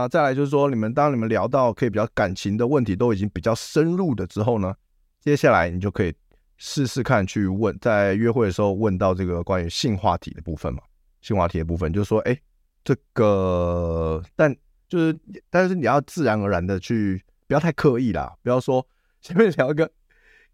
[0.00, 4.74] 啊，再来就是说，你们当你们聊到可以比较感情的问题，都已经比较深入的之后呢，
[5.20, 6.14] 接下来你就可以
[6.56, 10.80] 试试看去问，在约会的时候问到这个关于性话题的部分嘛，
[11.20, 12.34] 性话题的部分就是说，哎，
[12.82, 14.56] 这个，但
[14.88, 15.18] 就是，
[15.50, 18.86] 但是你要自然而然的去，不要太刻意啦，不要说
[19.20, 19.90] 前面聊一个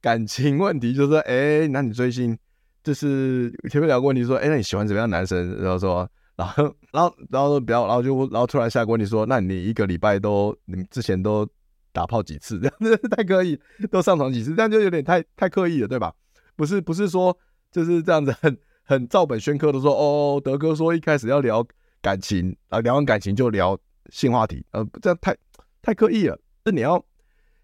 [0.01, 2.37] 感情问题，就是说，哎，那你最近
[2.83, 5.63] 就是前面聊过你说，哎，那你喜欢怎么样的男生？
[5.63, 6.11] 然后说。
[6.39, 11.49] 然后，然后，然后就不要，然后就，然后突然下一个问题说，那你一个礼拜都，你之前都
[11.93, 12.59] 打炮几次？
[12.61, 13.59] 这样子太刻意，
[13.91, 14.55] 都上床几次？
[14.55, 16.13] 这样就有点太太刻意了，对吧？
[16.55, 17.35] 不是，不是说
[17.73, 21.67] 就是这样子很很照本宣科的说，哦，德哥说一开始要聊
[22.03, 23.79] 感情，啊，聊完感情就聊
[24.11, 25.35] 性话题，呃，这样太
[25.81, 26.39] 太刻意了。
[26.67, 27.03] 是你要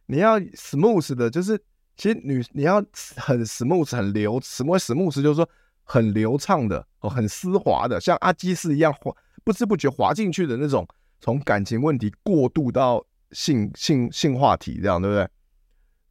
[0.07, 1.62] 你要 smooth 的，就是
[1.98, 2.77] 其实女你要
[3.17, 5.47] 很 smooth 很流，smooth smooth 就是说。
[5.93, 10.89] 很流畅的哦，很丝滑的，像阿基师一样滑，不知不觉滑进去的那种，
[11.21, 15.29] 从感情问题过渡到性性性话题，这样对不对？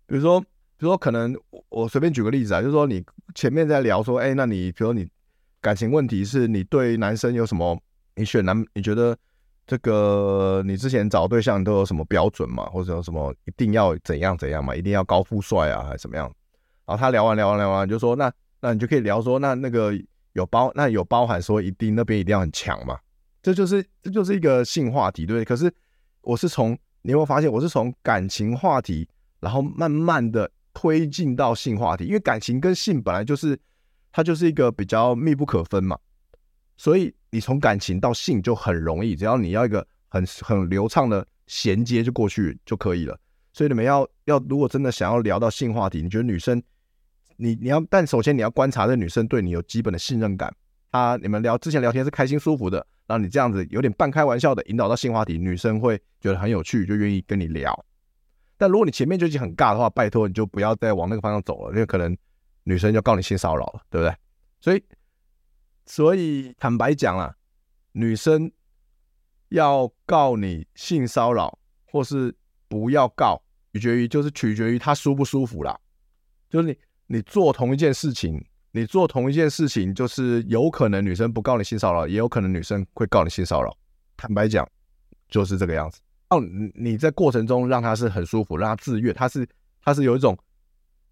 [0.05, 5.09] 比如说，比如说，可能我我随便举个例子啊，就是说你前面在聊说，哎，那你比如说你
[5.59, 7.75] 感情问题是你对男生有什么？
[8.15, 9.17] 你选男，你觉得
[9.65, 12.65] 这个你之前找对象都有什么标准嘛？
[12.65, 14.75] 或者有什么一定要怎样怎样嘛？
[14.75, 16.31] 一定要高富帅啊，还是怎么样？
[16.85, 18.31] 然后他聊完聊完聊完，就说那。
[18.61, 19.91] 那你就可以聊说，那那个
[20.33, 22.97] 有包，那有包含说一定那边一定要很强嘛？
[23.41, 25.43] 这就是这就是一个性话题，对不对？
[25.43, 25.73] 可是
[26.21, 33.59] 我是从你有没有发现，我是从感情话题，然后慢慢的推进到性话题，因为感情跟性本来就是
[34.11, 35.97] 它就是一个比较密不可分嘛，
[36.77, 43.19] 所以你从感情到性就很容易，只要你要一个很很流畅的衔接就过去就可以了。
[43.53, 46.61] 所以你们要要如果真的想要聊到性话题，你觉得女生？
[47.41, 50.55] 你你要，但首先你要观察这女生对你有基本的信任感。
[50.91, 57.73] 她，你们聊之前聊天是开心舒服的，然后你这样子有点半开玩笑的引导到性话题，女生会觉得很有趣，就愿意跟你聊。
[58.57, 62.15] 但如果你前面就已经很尬的话，拜托你就不要再往那个方向走了，因为可能
[62.65, 64.15] 女生就告你性骚扰了，对不对？
[64.59, 64.83] 所以，
[65.87, 67.33] 所以坦白讲啊，
[67.93, 68.51] 女生
[69.49, 72.35] 要告你性骚扰或是
[72.67, 73.41] 不要告，
[73.73, 75.79] 取决于就是取决于她舒不舒服啦，
[76.47, 76.77] 就是你。
[77.13, 78.41] 你做同一件事情，
[78.71, 83.75] 你做同一件事情，就是有可能女生不告你性骚扰，也有可能女生会告你性骚扰。
[84.15, 84.65] 坦白讲，
[85.27, 85.99] 就是这个样子。
[86.29, 89.45] 哦，你你在过程中让她是很舒服，让她自愿，她是
[89.83, 90.37] 她是有一种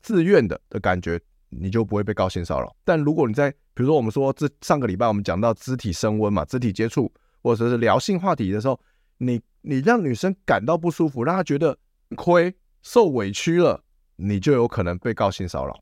[0.02, 2.74] 自愿的的感觉，你就不会被告性骚扰。
[2.86, 7.12] 但如果你在，比如说我们说这上个礼拜我们讲到肢体升温嘛，肢体接触
[7.44, 8.80] 或者是聊性话题的时候，
[9.18, 11.78] 你你让女生感到不舒服，让她觉得
[12.16, 13.84] 亏受委屈了，
[14.16, 15.78] 你就有可能被告性骚扰。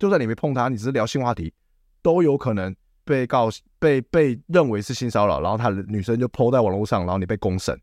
[0.00, 1.52] 就算你没碰他，你只是聊性话题，
[2.00, 2.74] 都有可能
[3.04, 7.78] 被告被被认为是性骚扰，然后他的女生就 po 在网络上，然后你被公审，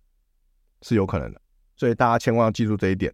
[0.81, 1.39] 是有可能的。
[1.75, 3.13] 所以大家千万要记住这一点，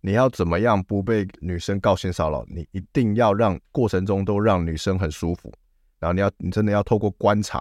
[0.00, 2.42] 你要怎么样不被女生告性骚扰？
[2.48, 5.52] 你一定要让过程中都让女生很舒服，
[5.98, 7.58] 然后你要你真的要透过观察，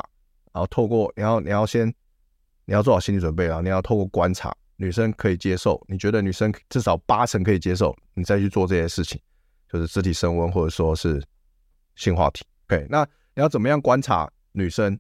[0.54, 1.94] 然后透过你要你要先
[2.64, 9.20] 你要做好心理准备啊，你要透过观察，女生可以接受，你觉得女生至少八成可以接受，你再去做这些事情。
[9.72, 11.24] 就是肢体升温，或者说是
[11.96, 12.46] 性话题。
[12.68, 13.04] OK，那
[13.36, 15.00] 你要怎么样观察女生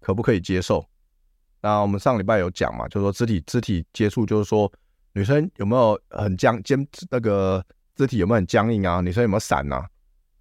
[0.00, 0.84] 可不可以接受？
[1.60, 4.70] 那我们上礼拜有讲嘛，就是说肢体肢体接触，就是说
[5.12, 7.64] 女生有没有很僵肩，那个
[7.94, 9.00] 肢体有没有很僵硬啊？
[9.00, 9.88] 女生有没有闪啊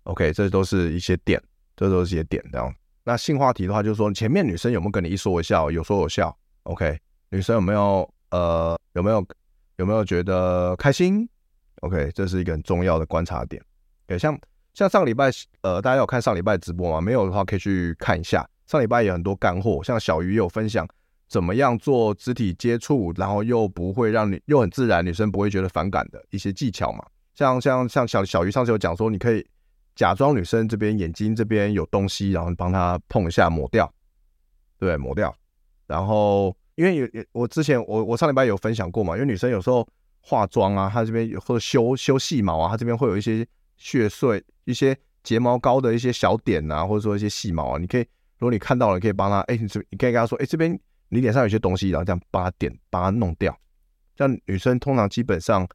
[0.03, 1.41] ？OK，这都是一些点，
[1.75, 2.73] 这都是一些点这样。
[3.03, 6.99] 那性话题的话，就是说前面女生有没有跟你一说一笑，有说有笑？OK，
[7.29, 9.25] 女生有没有呃有没有
[9.77, 11.27] 有没有觉得开心
[11.81, 13.61] ？OK，这是一个很重要的观察点。
[14.07, 14.39] 对，像
[14.73, 15.29] 像上礼拜，
[15.61, 17.01] 呃，大家有看上礼拜直播吗？
[17.01, 18.47] 没有的话，可以去看一下。
[18.65, 20.87] 上礼拜有很多干货，像小鱼有分享
[21.27, 27.05] 怎么样做肢体接触，然后又不会让你又很自然，女生不会觉得反感的一些技巧嘛。
[27.35, 29.45] 像像像小小鱼上次有讲说，你可以
[29.95, 33.91] 假装女生这边眼睛这边有东西，然后帮她碰一下抹掉，
[34.77, 35.33] 对，抹掉。
[35.87, 39.85] 然后因为有有我之前我我上礼拜有分享过嘛，因为女生有时候
[40.21, 43.45] 化妆啊，她这边或者修修细毛啊，他这边会有一些
[43.77, 48.01] 血碎、一些睫毛膏的一些小点啊，或者说一些细毛啊，你可以
[48.37, 50.79] 如果你看到了，你可以帮他，哎，你这你可以跟他说，哎，这边
[51.09, 53.57] 你脸上有些东西，然后这样帮他点，帮他弄掉。
[54.15, 55.67] 这样女生通常基本上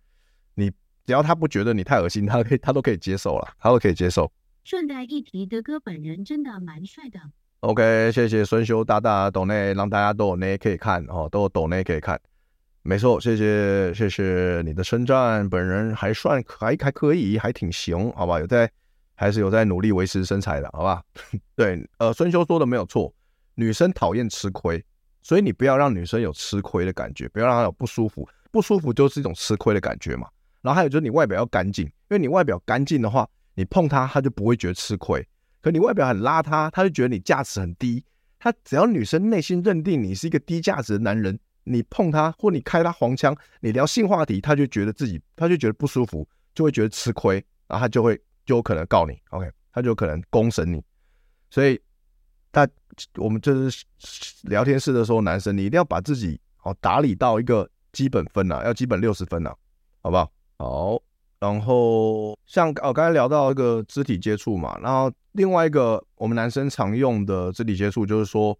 [0.54, 0.70] 你。
[1.06, 4.28] 只要她不觉得你太恶心，他可以她都可以接受了，她都可以接受。
[4.64, 7.20] 顺带一提，德哥本人真的蛮帅的。
[7.60, 12.20] OK，谢谢孙修大大抖内，让大家都有内可以看哦，都有抖内可以看。
[12.86, 18.38] 没错，谢谢谢谢你的称赞，本人还算还还可以，还挺行，好吧？
[18.38, 18.70] 有在
[19.16, 21.02] 还是有在努力维持身材的，好吧？
[21.56, 23.12] 对，呃，孙修说的没有错，
[23.56, 24.80] 女生讨厌吃亏，
[25.20, 30.28] 所以你不要让女生有吃亏的感觉，不要让她有不舒服，不舒服就是一种吃亏的感觉嘛。
[30.62, 35.26] 然后还有就是你外表要干净，因为你外表干净的话，你碰她她就不会觉得吃亏。
[35.60, 38.04] 可你外表很邋遢，她就觉得你价值很低。
[38.38, 41.36] 她只要女生内心认定你是一个低价值的男人，
[41.68, 50.80] 你碰他或你开他黄腔，你聊性话题，他就觉得自己他就觉得不舒服，就会觉得吃亏，然后他就会就有可能告你，OK，他就有可能公审你。
[51.50, 51.80] 所以，
[52.52, 52.68] 他
[53.16, 53.84] 我们就是
[54.42, 59.52] 聊天室的时候，男生你一定要把自己哦打理到一个基本分呐，要基本六十分呐，
[60.02, 60.32] 好不好？
[60.58, 61.02] 好，
[61.40, 68.56] 然后像哦，刚才聊到一个肢体接触嘛，然后另外一个我们男生常用的肢体接触，就是说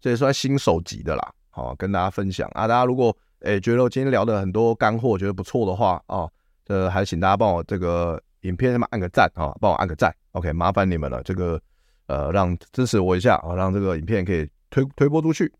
[0.00, 1.34] 这也算新手级的啦。
[1.58, 6.28] 好，跟大家分享啊，大家如果诶觉得我今天聊的很多干货，觉得不错的话啊，
[6.68, 11.60] 呃，还请大家帮我这个影片上面按个赞啊，帮我按个赞，OK，麻烦你们了，这个
[12.06, 15.52] 呃让支持我一下啊，让这个影片可以推推播出去。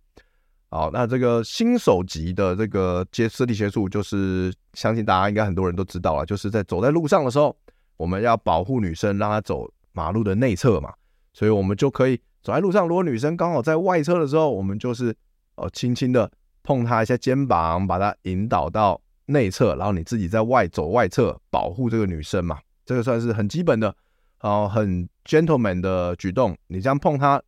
[0.70, 7.56] 好，那这个新手级的这个接肢体接触，就是相信大家应该很多人都知道了，就是在走在路上的时候，
[7.96, 10.94] 我们要保护女生，让她走马路的内侧嘛，
[11.32, 12.86] 所以我们就可以走在路上。
[12.86, 15.12] 如果女生刚好在外侧的时候，我们就是
[15.58, 16.30] 哦轻轻的
[16.62, 23.94] 碰她一下肩膀，把她引导到内侧，然后你自己在外走外侧保护这个女生嘛，这个算是很基本的，
[24.40, 26.56] 哦很 gentleman 的举动。
[26.66, 27.42] 你这样碰她，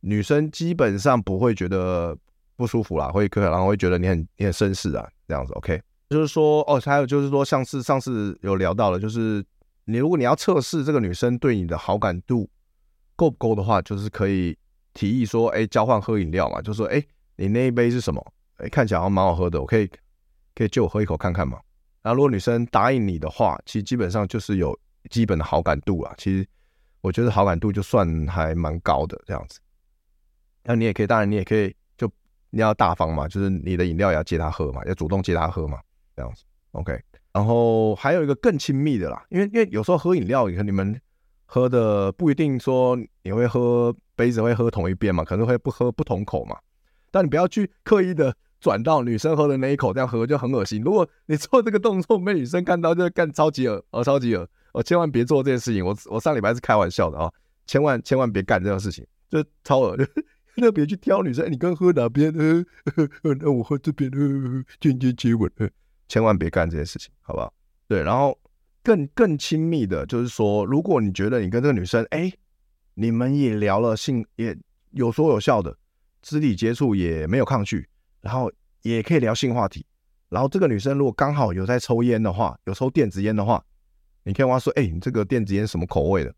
[0.00, 2.16] 女生基本上不会觉得。
[2.56, 5.82] 不舒服啦，会可能会觉得你很你很绅士啊，这样子，OK。
[6.10, 9.44] 就是说，哦，还有就是说，像是上次有聊到了，就是
[9.86, 12.48] 你如果你要测试这个女生对你的好感度
[13.16, 14.56] 够不够的话，就是可以
[14.92, 17.04] 提议说，哎，交换喝饮料嘛，就是说，哎，
[17.36, 18.34] 你那一杯是什么？
[18.56, 19.90] 哎，看起来好像蛮好喝的，我可以
[20.54, 21.58] 可以借我喝一口看看嘛。
[22.02, 24.78] 然后如果女生答应你的话，其实基本上就是有
[25.10, 26.14] 基本的好感度啊。
[26.16, 26.46] 其实
[27.00, 29.58] 我觉得好感度就算还蛮高的这样子。
[30.62, 31.74] 那你也可以，当然你也可以。
[31.96, 32.10] 就
[32.50, 35.80] 你要大方嘛，就是你的饮料也要借她喝嘛，要主动借她喝嘛，
[36.14, 37.02] 这样子，OK。
[37.32, 41.00] 然后还有一个更亲密的啦，因为因为有时候喝饮料，你们
[41.46, 46.56] 喝的不一定说你会喝杯子会喝同一边嘛，可能会不喝不同口嘛。
[47.14, 50.82] 但你不要去刻意的转到女生喝的那一口，这样喝就很恶心。
[50.82, 55.86] 如果你做这个动作被女生看到，就干超级恶，哦，超级恶，哦，千万别做这件事情。
[55.86, 57.30] 我我上礼拜是开玩笑的啊，
[57.68, 59.96] 千万千万别干这种事情，就超恶
[60.56, 62.34] 特别去挑女生，你刚喝哪边？
[63.38, 64.10] 那我喝这边，
[64.80, 65.48] 间接接吻，
[66.08, 67.54] 千万别干这件事情，好不好？
[67.86, 68.36] 对，然后
[68.82, 72.32] 更更亲密的，就是说，如果你觉得你跟这个女生，哎，
[72.94, 74.56] 你们也聊了性，也
[74.90, 75.76] 有说有笑的，
[76.24, 77.86] 肢体接触也没有抗拒，
[78.22, 78.50] 然后
[78.80, 79.84] 也可以聊性话题，
[80.30, 83.62] 然后这个女生如果刚好有在抽烟的话，有抽电子烟的话，
[84.24, 86.34] 你可以问她说，哎，你这个电子烟什么口味的？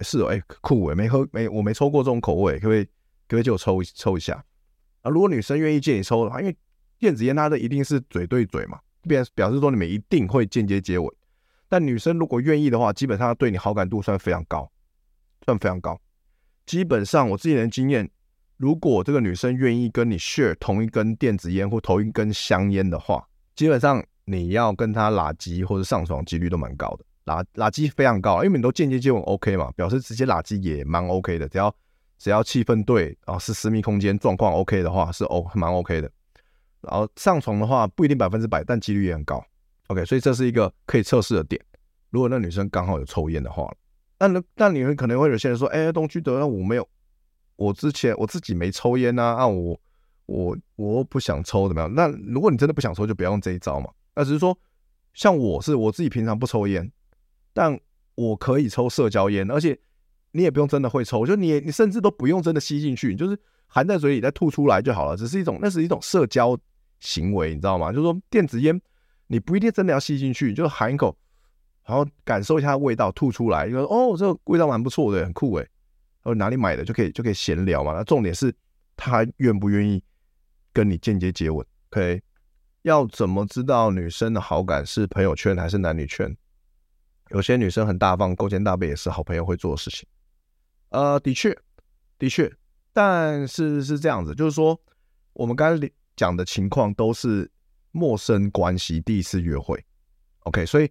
[0.00, 2.84] 是哦，哎，酷哎，没喝没我没抽过这种口味，可不可以？
[2.84, 2.90] 可
[3.28, 4.44] 不可以借我抽抽一下
[5.02, 5.10] 啊？
[5.10, 6.56] 如果女生愿意借你抽的话，因为
[6.98, 11.08] 电子烟它的一定是嘴对嘴嘛，表表示说你们一定会间接接吻。
[11.68, 14.70] 但女生如果愿意的话，基本上对你好感度算非常高，
[15.44, 15.98] 算非常高。
[16.66, 18.10] 基本上我自己的经验，
[18.56, 31.74] 如果这个女生愿意跟你 share 同一根电子烟或同一根香烟的话，基本上你要跟她拉机或者上床几率都蛮高的，拉拉机非常高，因为你都间接接吻 OK 嘛，表示直接拉机也蛮 OK 的，只要。
[32.18, 36.08] 只要气氛对啊，是私密空间状况 OK 的话，是 O 蛮 OK 的。
[36.80, 39.44] 然后上床的话不一定百分之百，但几率也很高。
[39.88, 41.60] OK，所以这是一个可以测试的点。
[42.10, 43.68] 如果那女生刚好有抽烟的话，
[44.20, 46.88] 那那你们可能会有些人说，哎、东区德，那我没有，
[47.56, 49.80] 我之前我自己没抽烟啊，啊我
[50.26, 51.94] 我我不想抽怎么样？
[51.94, 53.90] 那如果你真的不想抽，就不要用这一招嘛。
[54.14, 54.56] 那只是说，
[55.14, 56.90] 像我是我自己平常不抽烟，
[57.52, 57.78] 但
[58.14, 59.78] 我可以抽社交烟，而且。
[60.34, 66.56] 你也不用真的会抽，就你你甚至都不用真的吸进去，你就是含在嘴里再吐出来就好了，只是一种那是一种社交
[67.00, 67.92] 行为，你知道吗？
[67.92, 68.80] 就是说电子烟
[69.26, 71.14] 你不一定真的要吸进去，就含一口，
[71.84, 75.68] 然后感受一下味道，吐出来，就说哦，这个味道蛮不错的，很酷诶。
[76.24, 77.92] 后哪里买的就可以就可以闲聊嘛。
[77.92, 78.54] 那重点是
[78.96, 80.02] 他愿不愿意
[80.72, 82.22] 跟你间接接吻？OK，
[82.82, 86.36] 要怎么知道女生的好感是朋友圈还是男女圈？
[87.30, 90.06] 有些女生很大方，勾肩搭背也是好朋友会做的事情。
[90.90, 91.56] 呃，的确，
[92.18, 92.52] 的确，
[92.92, 94.78] 但是是这样子，就是说，
[95.32, 97.50] 我们刚刚讲的情况都是
[97.90, 99.82] 陌生关系，第一次约会。
[100.40, 100.90] OK，所以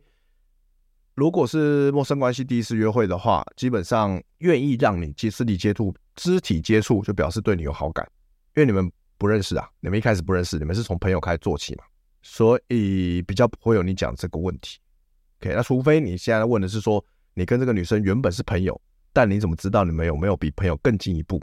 [1.14, 8.10] 如果是陌生关系第一次约会的话，基本上愿意让你接肢体接触，肢体接触就表示对你有好感，
[8.56, 11.84] 因为你们不认识啊，你们一开始不认识，你们是从朋友开始做起嘛，
[12.22, 14.80] 所以比较不会有你讲这个问题。
[15.42, 17.04] OK，那除非你现在问的是说，
[17.34, 18.80] 你跟这个女生原本是朋友，
[19.12, 21.42] 但你怎么知道你们有没有比朋友更进一步？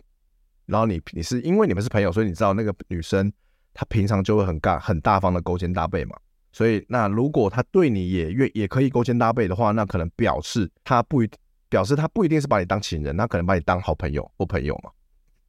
[0.67, 3.31] 然后你你是因为你们是朋友，所以你知道那个女生
[3.75, 6.17] 她平常就会很尬很大方的勾肩搭背嘛。
[6.53, 11.31] 所以那如果他对你也愿也可以勾肩搭背的话，那可能表示他不一
[11.69, 14.91] 表示他不一定是把你当情人，那可能把你当好朋友或朋友嘛。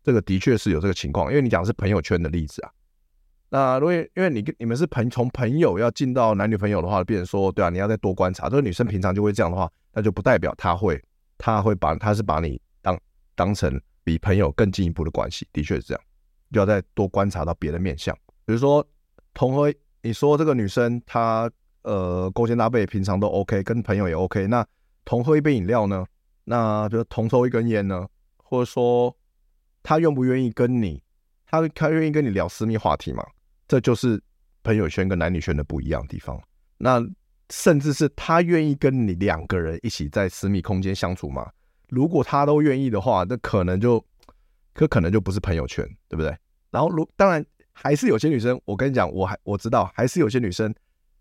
[0.03, 2.71] 这个的确是有这个情况，因为你讲的是朋友圈的例子啊。
[3.49, 8.47] 那如果因为你跟你们是朋从朋友要进到男女朋友的话，变成说对啊，你要再多观察。
[8.47, 11.01] 这个女生平常就会这样的话，那就不代表她会，
[11.37, 12.99] 她会把她是把你当
[13.35, 15.47] 当成比朋友更进一步的关系。
[15.51, 16.03] 的确是这样，
[16.51, 18.15] 就要再多观察到别的面相。
[18.45, 18.85] 比如说
[19.33, 21.49] 同和，你说这个女生她
[21.83, 24.47] 呃勾肩搭背，平常都 OK，跟朋友也 OK。
[24.47, 24.65] 那
[25.05, 26.05] 同喝一杯饮料呢？
[26.43, 28.07] 那比如同抽一根烟呢？
[28.37, 29.15] 或者说
[29.83, 31.01] 她愿不愿意跟你？
[31.45, 33.25] 她她愿意跟你聊私密话题吗？
[33.67, 34.21] 这就是
[34.63, 36.41] 朋友圈跟男女圈的不一样的地方。
[36.77, 37.01] 那
[37.51, 41.49] 甚至是他愿意跟你两个人一起在私密空间相处吗？
[41.89, 44.03] 如果他都愿意的话，那可能就
[44.73, 46.35] 可可能就不是朋友圈，对不对？
[46.71, 47.43] 然后如当然
[47.81, 50.73] 还是有些女生，我跟你讲，我还我知道还是有些女生，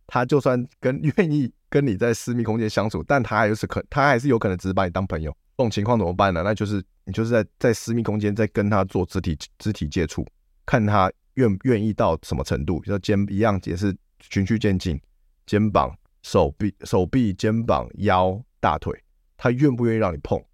[0.07, 5.31] 她就算跟愿意跟你在私密空间相处，但她还是可她还是有可能只是把你当朋友。
[5.57, 6.43] 这种情况怎么办呢？
[6.43, 10.27] 那就是你就是在在私密空间在跟她做肢体肢体接触，
[10.67, 11.11] 看她。
[11.35, 12.81] 愿愿意到什么程度？
[12.81, 15.00] 比如说肩一样也是循序渐进，
[15.47, 18.93] 肩膀、手臂、手臂、肩膀、腰、大腿，
[19.37, 20.45] 她愿不愿意让你碰？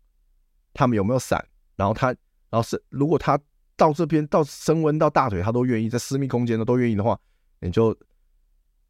[0.74, 1.42] 他们有没有闪？
[1.74, 2.08] 然后她，
[2.50, 3.40] 然后是如果他
[3.76, 7.18] 到这边到升温到大腿，他都愿意在私密空间的都愿意的话，
[7.60, 7.96] 你就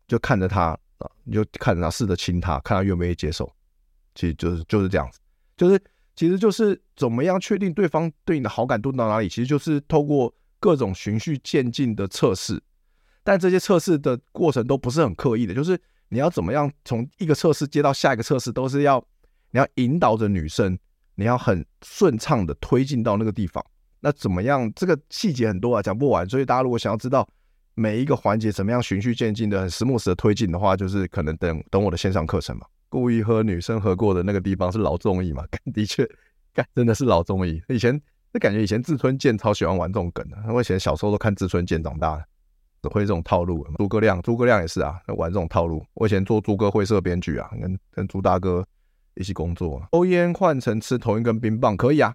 [0.07, 3.51] 就看着他啊，你就看着他试着亲他，看他愿不愿意接受。
[4.15, 5.19] 其实就是就是这样子，
[5.57, 5.81] 就是
[6.15, 9.29] 其实就是怎么样确定对方对你的好感度到哪里？
[9.29, 10.35] 其实就是透过。
[10.61, 12.59] 各种循序渐进的测试，
[13.23, 19.07] 但这些测试的过程都不是很刻意的，就是你要怎么样从一个测试接到下一个测试，都是要
[19.51, 20.79] 你要引导着女生，
[21.17, 23.63] 你要很顺畅的推进到那个地方。
[24.05, 24.71] 那怎么样？
[24.77, 26.29] 这个细节很多啊，讲不完。
[26.29, 27.27] 所以大家如果想要知道
[27.75, 32.67] 每一个环节怎么样循序渐进的、很 smooth 的推进的话，就是可能等等我的线上课程嘛。
[32.91, 35.43] 故意和女生合过的那个地方是老综艺嘛？
[35.73, 36.07] 的确，
[36.75, 37.63] 真的是老综艺。
[37.69, 37.99] 以前。
[38.37, 42.25] 那感觉以前志村健超喜欢玩这种梗的，我以前小时候都看志村健长大的，
[42.83, 43.65] 只会这种套路。
[43.79, 45.87] 诸葛亮，诸葛亮也是啊，玩这种套路。
[45.95, 48.67] 我以前做诸葛会社编剧啊，跟跟朱大哥
[49.15, 49.81] 一起工作。
[49.93, 52.13] 抽烟换成吃同一根冰棒可以啊，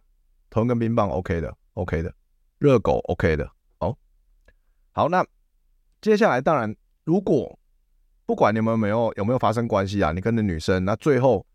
[0.50, 2.13] 同一根冰棒 OK 的，OK 的。
[2.57, 3.50] 热狗 OK 的。
[3.79, 3.98] 哦，
[4.91, 5.25] 好，那
[6.01, 7.57] 接下来当然，如果
[8.25, 11.45] 不管你们没有有没有发生关系啊，你跟那女生，那最后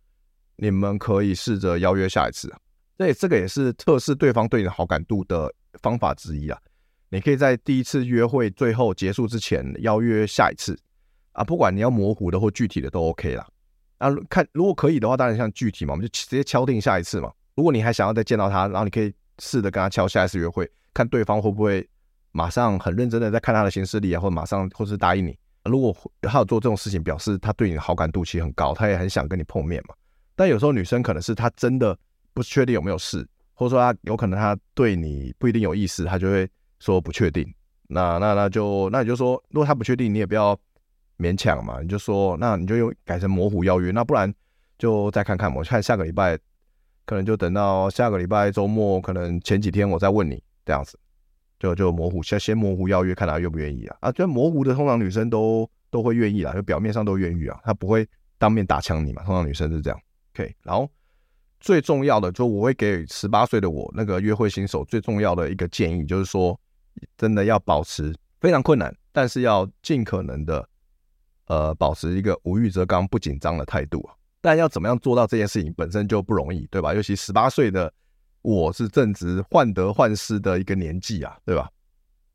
[0.57, 2.59] 你们可以试着邀约下一次啊。
[2.97, 6.59] 对，这个也是测试对方对你的好感度的方法之一啊。
[7.11, 10.77] 你可以在第一次约会最后结束之前邀约下一次
[11.33, 13.47] 啊，不管你要模糊的或具体的都 OK 啦。
[13.99, 17.33] 啊，看如果可以的话，当然像具体嘛，我们就直接敲定下一次嘛。
[17.55, 21.89] 如果你还想要再见到他，然后你可以试着跟他敲下一次约会，看对方会不会
[22.33, 25.39] 马上很认真的在看他的行事历啊，或者马上或是答应你。
[25.65, 29.95] 如果他有做这种事情，表示他对你的好感度其实很高，他也很想跟你碰面嘛。
[30.37, 31.97] 但有时候女生可能是她真的。
[32.37, 36.51] 不确定有没有事，或者说她有可能她对你不一定有意思，她就会
[36.81, 37.47] 说不确定。
[37.87, 40.59] 那那那就那你就说，如果他不确定，你也不要
[41.17, 43.93] 勉强嘛，你就说，那你就用改成模糊邀约。
[43.93, 44.35] 那不然
[44.79, 46.37] 就再看看嘛，我看下个礼拜，
[47.05, 50.99] 可能就等到下个礼拜周末，可能前几天我再问你这样子，
[51.59, 53.97] 就就模糊先先模糊邀约，看他愿不愿意啊。
[54.01, 58.07] 啊，就模糊的，通常女生都都会愿意啦，就表面上都愿意啊，她不会
[58.39, 60.01] 当面打枪你嘛，通常女生是这样。
[60.35, 60.89] OK，然后。
[61.61, 66.61] 最重要的，就我会给十八岁的我那个约会新手最重要的一个建议，就是说，
[67.17, 70.69] 真的要保持非常困难，但是要尽可能的，
[71.47, 74.13] 呃，保持一个无欲则刚、不紧张的态度啊。
[74.45, 76.93] 但要怎么样做到这件事情本身就不容易，对吧？
[76.93, 77.91] 尤其十八岁的
[78.43, 81.67] 我是正值患得患失的一个年纪啊，对吧？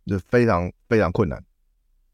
[0.08, 1.39] 就非常非常困难。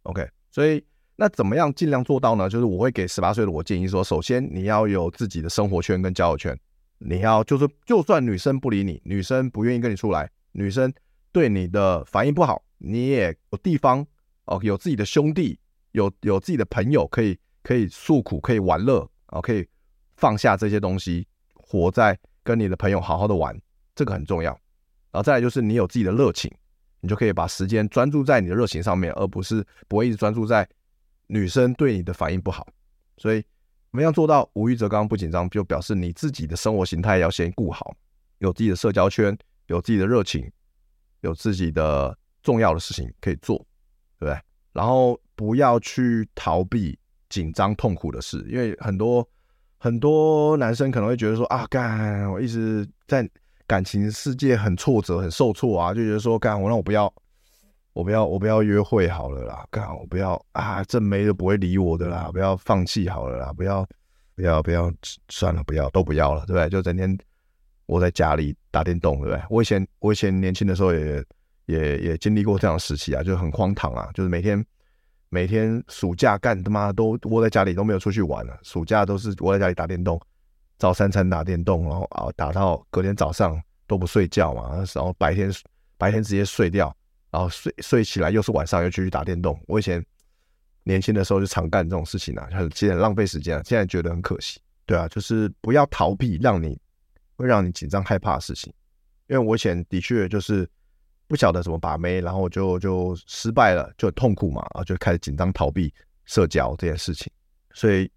[0.03, 0.83] OK，所以
[1.15, 2.49] 那怎么样尽量做到呢？
[2.49, 6.59] 就是我会给十八岁的我建议说，首先你要有自己的生活圈跟交友圈，
[6.97, 10.93] 你要就是就算女生不理你，女生不愿意跟你出来，女生
[11.31, 14.05] 对你的反应不好，你也有地方
[14.43, 15.57] 哦，有自己的兄弟，
[15.93, 19.65] 有有自己的朋友可以可以诉苦，可以玩乐哦，可以
[20.15, 23.59] 放下这些东西，活在跟你的朋友好好的玩，
[23.93, 24.51] 这个很重要。
[25.11, 26.51] 然后再来就是你有自己的热情，
[26.99, 30.67] 你就可以把时间专注在你的热情上面，而不是不会一直专注在
[31.27, 32.67] 女生对你的反应不好。
[33.17, 33.47] 所以怎
[33.91, 37.95] 么样做到无欲则刚不紧张，就表示你自己的生活形态要先顾好，
[38.39, 40.51] 有自己的社交圈，有自己的热情，
[41.21, 43.57] 有自己的重要的事情可以做，
[44.19, 44.39] 对不对？
[44.73, 49.27] 然后不要去逃避紧张痛苦的事，因为很多。
[49.85, 53.29] 很多男生可能会觉得说啊，干，我一直在
[53.67, 57.13] 感情世界很挫折、很受挫啊，就觉得说干，我让我不要，
[57.93, 63.87] 我不要，我不要约会好了啦，干，我不要啊，正妹都不会理我的啦，不要放弃好了啦，不要，
[64.35, 64.91] 不要，不要，
[65.29, 66.67] 算了，不要，都不要了，对不对？
[66.67, 67.15] 就整天
[67.85, 69.39] 窝在家里打电动，对不对？
[69.51, 71.23] 我以前，我以前年轻的时候也
[71.67, 74.65] 也也经历过这样的时期啊，就很荒唐啊，就是每天。
[75.29, 80.21] 每天暑假干他妈都窝在家里都没有出去玩了，暑假都是窝在家里打电动，
[80.77, 85.51] 早三餐打电动，然后啊打到隔天早上都不睡觉嘛，然后白天
[85.97, 86.95] 白天直接睡掉，
[87.31, 89.59] 然后睡睡起来又是晚上又继续打电动。
[89.67, 90.03] 我以前
[90.83, 94.61] 年轻的时候就常干这种事情啊，很其实很浪费时间，现在觉得很可惜。
[94.85, 96.79] 对啊，就是不要逃避让你
[97.35, 98.71] 会让你紧张害怕的事情，
[99.27, 100.69] 因为我以前的确就是。
[101.27, 105.93] 不晓得怎么把妹，然后就就失败了，就很痛苦嘛，然后就开始紧张逃避
[106.25, 107.31] 社交这件事情。
[107.73, 108.09] 所以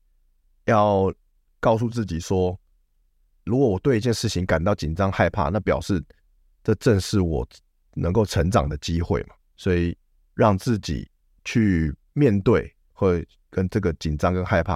[0.66, 1.12] 要
[1.58, 2.58] 告诉自己说，
[3.44, 6.04] 如果我对一件事情感到紧张害怕，那表示
[6.62, 7.48] 这正是我
[7.94, 9.34] 能够成长的机会嘛。
[9.56, 9.96] 所以
[10.34, 11.10] 让自己
[11.44, 14.74] 去面对，会跟这个紧张跟害怕，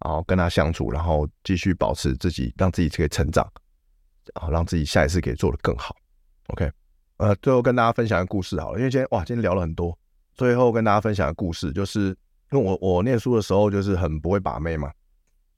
[0.00, 3.50] 然后跟他相处，然后继续保持自己，让自己可以成长，
[4.34, 5.96] 然后让自己下一次可以做得更好。
[6.48, 6.70] OK。
[7.18, 9.96] 呃，最后跟大家分享一个故事好了，因为今天哇，今天聊了很多。
[10.34, 12.08] 最后跟大家分享的故事，就是
[12.50, 14.90] 因为我我念书的时候就是很不会把妹嘛，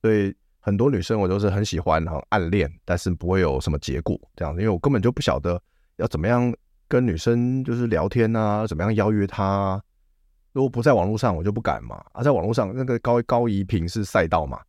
[0.03, 5.61] 所以很多女生我都是很喜欢然后暗恋，但是不会有什么结果这样子，因为我根本就不晓得
[5.97, 6.55] 要怎么样
[6.89, 9.83] 跟女生就是聊天啊，怎么样邀约她啊。
[10.53, 12.05] 如果不在网络上，我就不敢嘛。
[12.13, 14.61] 啊，在网络上那个高高怡平是赛道嘛，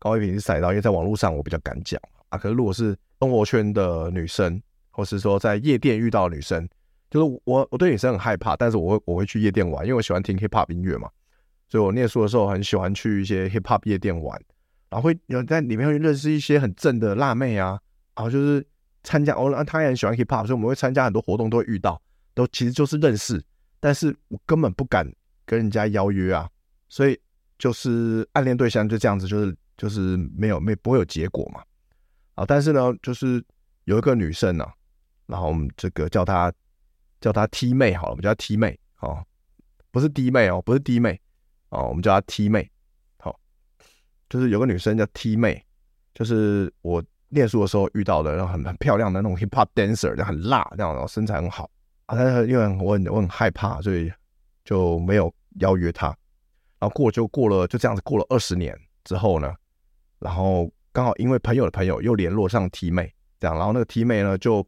[0.00, 2.38] 高怡平是赛道，因为在网络上我比较敢讲啊。
[2.38, 4.60] 可是如果是生活圈的女生，
[4.96, 6.66] 或是说在夜店遇到女生，
[7.10, 11.10] 就是我我对女生很害怕，但是我会我会去夜店玩，因为我喜欢听 hip hop 音乐嘛，
[11.68, 14.40] 所以我念书的时候很喜欢去一些 hip hop 夜店玩，
[14.88, 17.78] 然后会有在里面会认识一些很正的辣妹啊，
[18.14, 18.66] 然后就是
[19.02, 22.00] 参加哦，她也很喜欢 hip hop，所以我们会参加很多活动都会遇到，
[22.32, 23.38] 都其实就是认识，
[23.78, 25.06] 但是我根本不敢
[25.44, 26.48] 跟人家邀约啊，
[26.88, 27.20] 所以
[27.58, 31.62] 就是暗恋对象就这样子，就是就是没有没不会有结果嘛，
[32.34, 33.44] 啊，但是呢，就是
[33.84, 34.72] 有一个女生呢、啊。
[35.26, 36.52] 然后我们这个叫她
[37.20, 39.24] 叫她 T 妹好了，我们叫她 T 妹哦，
[39.90, 41.20] 不是 D 妹哦，不是 D 妹
[41.70, 42.70] 哦，我们叫她 T 妹
[43.18, 43.38] 好、
[44.28, 45.64] 就是有个女生叫 T 妹，
[46.14, 51.68] 就是我念书的时候遇到的，然后很很漂亮的那种 hip hop dancer，就很辣那样，然后身材很好
[52.06, 54.12] 啊，但是因为我很我很害怕，所以
[54.64, 56.06] 就没有邀约她。
[56.78, 59.52] 然后过就过了就这样子过了二十年之后呢，
[60.18, 64.64] 然后刚好因为朋友的朋友又联络上 T 妹，这样，然后那个 T 妹呢就。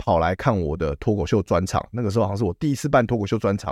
[0.00, 3.70] 跑来看我的脱口秀专场，那个时候好像是我第一次办脱口秀专场，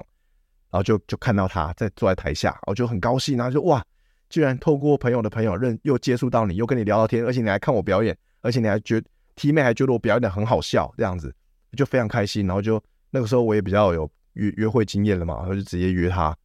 [0.70, 3.82] 然后就就看到他在坐在台下，我就很高兴，然后就哇，
[4.28, 9.02] 居然透过朋友的朋友认又接触到你，又跟你聊聊天，而且你还看我表演，而且你还觉
[9.36, 11.34] T 妹还觉得我表演的很好笑，这样子
[11.74, 12.78] 就非常开心，然后就
[13.10, 16.36] 那个时候我也比较有约约会经验了嘛，然后就直接约他，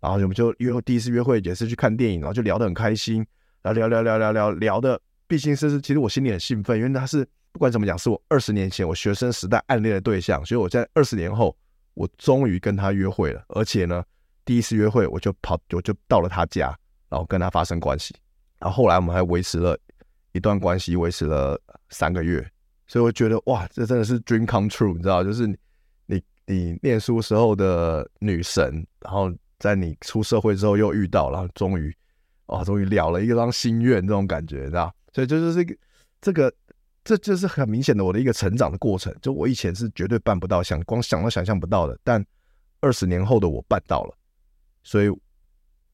[0.00, 3.24] 然后我们就约第一次约会也是去看电影，然后就聊得很开心，
[3.62, 7.24] 然后聊聊聊聊聊聊的，毕竟是其实我心里很兴奋，因为他是。
[7.52, 11.54] 不管怎么讲，是我二十年前我学生时代暗恋的对象，所以我在二十年后，
[11.92, 13.44] 我终于跟他约会了。
[13.48, 14.02] 而且呢，
[14.44, 16.74] 第一次约会我就跑，我就到了他家，
[17.10, 18.14] 然后跟他发生关系。
[18.58, 19.78] 然后后来我们还维持了
[20.32, 21.60] 一段关系，维持了
[21.90, 22.44] 三个月。
[22.86, 25.56] 所以我觉得哇，这真的是 dream come true，你知道，就是你
[26.06, 31.94] 你你念书时候的女神，然后在你出社会之后又遇到，然后终于
[32.46, 34.94] 哇，终于了了一张心愿，这种感觉，你知道？
[35.12, 35.76] 所以就是这个。
[36.24, 36.54] 这个
[37.04, 42.24] 这就是很明显的我的一个成长的过程，就我以前是绝对办不到，想光想都想象不到的，但
[42.80, 44.16] 二十年后的我办到了，
[44.82, 45.10] 所以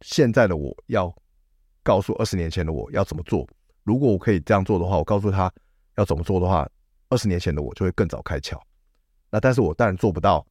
[0.02, 1.14] 现在的我要
[1.82, 3.48] 告诉二十年前的我要怎么做。
[3.84, 5.50] 如果我可以这样做的话，我告诉他
[5.96, 6.68] 要怎么做的话，
[7.08, 8.60] 二十年前的我就会更早开窍。
[9.30, 10.46] 那但是我当然做不到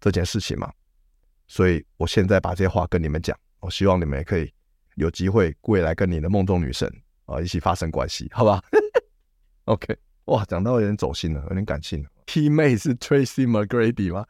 [0.00, 0.72] 这件事情嘛，
[1.46, 4.52] 所以我现在把这些话跟你们讲，我希望你们也可以
[4.96, 6.92] 有机会未来跟你的梦中女神
[7.26, 8.60] 啊一起发生关系，好吧
[9.64, 9.96] ？OK，
[10.26, 12.10] 哇，讲到有点走心了，有点感性了。
[12.26, 14.26] T 妹是 Tracy McGrady 吗？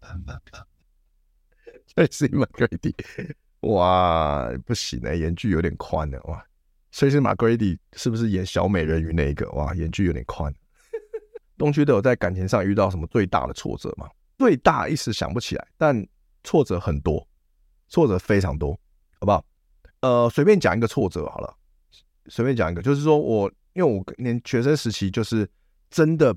[1.94, 2.94] Tracy McGrady，
[3.60, 6.44] 哇，不行哎，眼距有点宽了哇。
[6.92, 9.50] Tracy McGrady 是不是演小美人鱼那一个？
[9.52, 10.54] 哇，眼距有点宽。
[11.56, 14.08] 东区都有在感情上遇到什么最大的挫折吗？
[14.36, 16.04] 最大一时想不起来，但
[16.42, 17.26] 挫折很多，
[17.88, 18.72] 挫折非常多，
[19.20, 19.44] 好不好？
[20.00, 21.56] 呃，随便讲一个挫折好了，
[22.26, 25.48] 随便讲一个，就是说我因为我年学生时期就是
[25.90, 26.34] 真的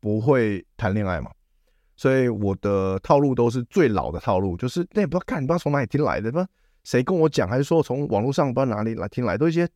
[0.00, 1.30] 不会谈恋爱嘛。
[1.94, 6.50] 所以我的套路都是最老的套路，就是那也不知道看，不知道从哪里听来的，不知道
[6.82, 9.68] 谁跟我讲，还是说从网络上不知道哪里来听来，都一些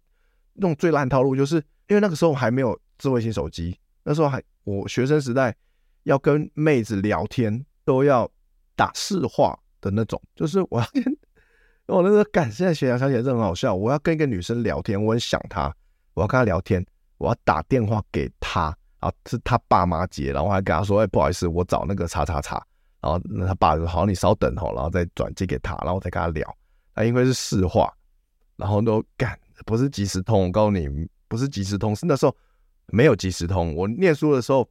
[0.54, 1.56] 那种最烂套路，就是
[1.88, 5.54] 因为那个时候还没有智慧型手机，那时候还我学生时代
[6.02, 8.28] 要跟妹子聊天都要
[8.74, 11.16] 打市话的那种，就是我要跟
[11.87, 15.75] 我那个干，现在想想起来真的很好笑，我要跟一个女生聊天，我很想她，
[16.14, 16.85] 我要跟她聊天，
[17.18, 18.77] 我要打电话给她。
[18.99, 22.61] 啊，是她爸妈接，然后还跟她说：“哎，不好意思，我找那个叉叉叉。”
[23.03, 26.57] 然后那他爸说：“好，你稍等吼，然后再转接给他，然后再跟他聊。”
[26.94, 27.92] 他因为是市话，
[28.57, 30.44] 然后都干，不是即时通。
[30.44, 30.88] 我告诉你，
[31.29, 32.35] 不是即时通，是那时候
[32.87, 33.77] 没有即时通。
[33.77, 34.68] 我念书的时候，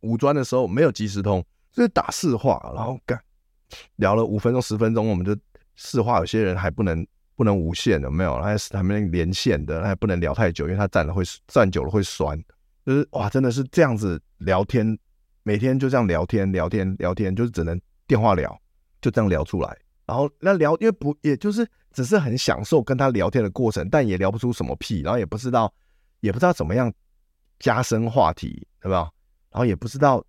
[0.00, 3.20] 五专的时候没有即时通，就是打市话，然后干
[3.96, 5.36] 聊了五分钟、十分钟，我们就
[5.76, 6.18] 市话。
[6.18, 8.40] 有些人还不能不能无线，有没有？
[8.42, 12.36] 还是还没连线的，还不能聊太久，因为他站了会站久了会酸。
[12.84, 14.98] 就是哇，真的是这样子聊天，
[15.42, 18.60] 每天就这样聊天聊天聊天，就是只能电话聊，
[19.00, 19.76] 就这样聊出来。
[20.06, 25.72] 然后那聊，因为不也就是只是很享受跟他聊天的过程，但也聊不出什么屁，然后也不知道
[26.20, 26.92] 也不知道怎么样
[27.58, 29.10] 加深话题，对吧？
[29.50, 30.24] 然后也不知道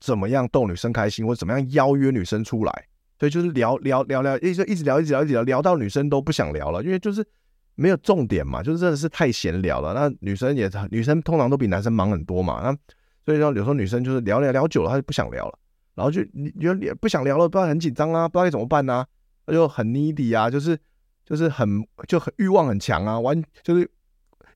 [0.00, 2.86] 怎么样逗女生开心，或者怎么样邀约女生出来，
[3.22, 7.24] 所以就是聊聊聊聊，一直一直聊一直聊一直聊，聊到女生都不想聊了，因为就是。
[7.74, 9.94] 没有重点嘛，就是真的是太闲聊了。
[9.94, 12.60] 那女生也，女生通常都比男生忙很多嘛。
[12.62, 12.70] 那
[13.24, 15.58] 所以说，有时候女生就是聊聊聊久了，她就不想聊了，
[15.94, 19.06] 然后就你觉得不想聊了，不知道很紧张啊，不知道该怎么办啊，
[19.46, 20.78] 她就很 needy 啊，就是
[21.24, 23.90] 就是很就很欲望很强啊，完就是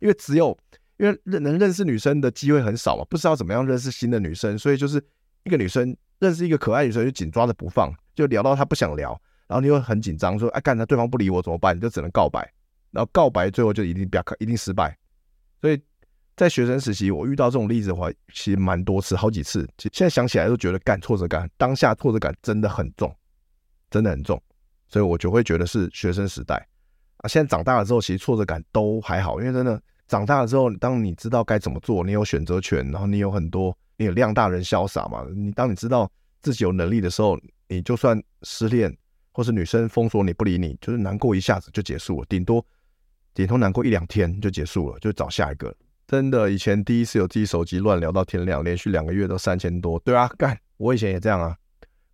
[0.01, 0.57] 因为只有
[0.99, 5.03] 因为认能认识女生的机会很少嘛，不知道怎么样认识新的女生，所以就是
[5.45, 9.11] 一个女生认识一个可爱女生就紧抓着不放，就聊到他不想聊，
[9.47, 11.77] 然后你又很紧张，说哎干，那对方不理我怎么办？
[11.77, 12.53] 你就只能告白。
[12.91, 14.97] 然后告白最后就一定不要，一定失败。
[15.61, 15.79] 所以
[16.35, 19.69] 在学生时期，我遇到这种例子的话，其实蛮多次，好几次。
[19.79, 23.15] 现在想起来都觉得干挫折感，当下挫折感真的很重，
[23.91, 24.43] 真的很重。
[24.89, 26.67] 所以我就会觉得是学生时代
[27.19, 27.29] 啊。
[27.29, 35.27] 现在长大了之后，其实挫折感都还好，因为真的长大了之后，当你知道该怎么做，你有选择权，然后你有很多，你有量大人潇洒嘛。
[35.35, 37.37] 你当你知道自己有能力的时候，
[37.69, 38.97] 你就算失恋
[39.33, 42.65] 或是女生封锁你不理你，就是难过一下子就结束了，顶多。
[43.35, 45.77] 顶多难过一两天就结束了，就找下一个。
[46.07, 49.99] 真的，以前第一次有自己手机乱聊到天亮，连续两个月都三千多。
[49.99, 51.55] 对啊，干，我以前也这样啊，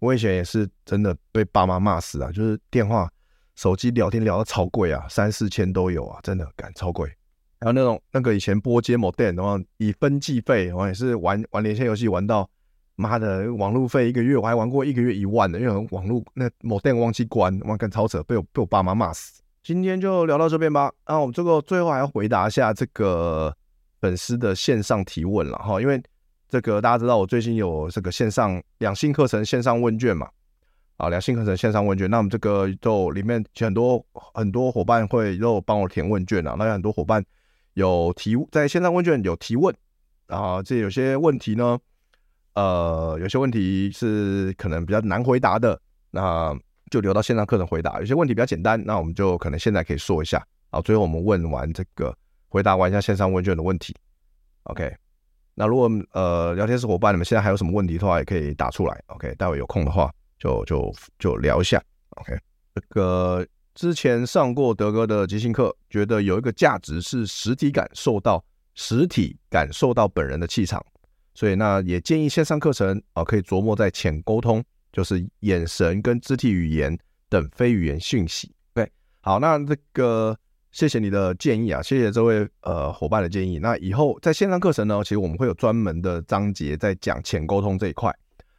[0.01, 3.09] 我以前也是真的被爸妈骂死啊，就是电话、
[3.55, 7.09] 手机聊天聊到超贵啊，三四千都有啊，真的干超贵。
[7.61, 12.51] 还有那种那个以前拨接某电然后以分计费，我也是玩玩连线游戏玩到
[13.03, 19.43] 妈的网路费一个月，我还玩过一个月一万的，因为网路那某店忘记关，哇干超扯，被我被我爸妈骂死。
[19.65, 20.93] 今天就聊到这边吧。
[21.05, 23.55] 啊，我们这个最后还要回答一下这个
[24.01, 26.03] 粉丝的线上提问了哈，因为
[26.49, 30.29] 这个大家知道我最近有这个线上两性课程线上问卷嘛，
[30.97, 37.25] 啊，两性课程线上问卷，那我们这个就里面很多很多伙伴会又帮我填问卷啊，那有很多伙伴
[37.75, 39.75] 有提在线上问卷有提问
[40.27, 41.79] 啊，这有些问题呢，
[42.55, 46.57] 呃，有些问题是可能比较难回答的，那。
[46.91, 50.47] 就留到线上课程回答，有些问题比较简单，那我们就可能现在可以说一下。
[50.71, 52.15] 好，最后我们问完这个，
[52.51, 53.97] 回答完一下线上问卷的问题。
[54.65, 54.95] OK，
[55.55, 59.03] 那如果呃聊天室伙伴你们现在还有什么问题的话，也可以打出来。
[59.07, 61.83] OK，待会有空的话就就就聊一下。
[62.17, 62.39] OK，
[62.75, 70.85] 这个之前上过德哥的即兴课，觉得有一个价值是实体感受到实体感受到本人的气场，
[71.35, 74.65] 所以那也建议线上课程啊可以琢磨在浅沟通。
[74.93, 76.95] 就是眼神跟肢体语言
[77.31, 78.55] 等非语言讯息。
[78.75, 78.87] OK，
[79.23, 80.37] 好，那这个
[80.71, 83.59] 谢谢你的建议啊，谢谢这位呃伙伴的建议。
[83.59, 88.15] 那以后在线上课程呢，其实我们会有专门的章节在讲浅沟通这一块。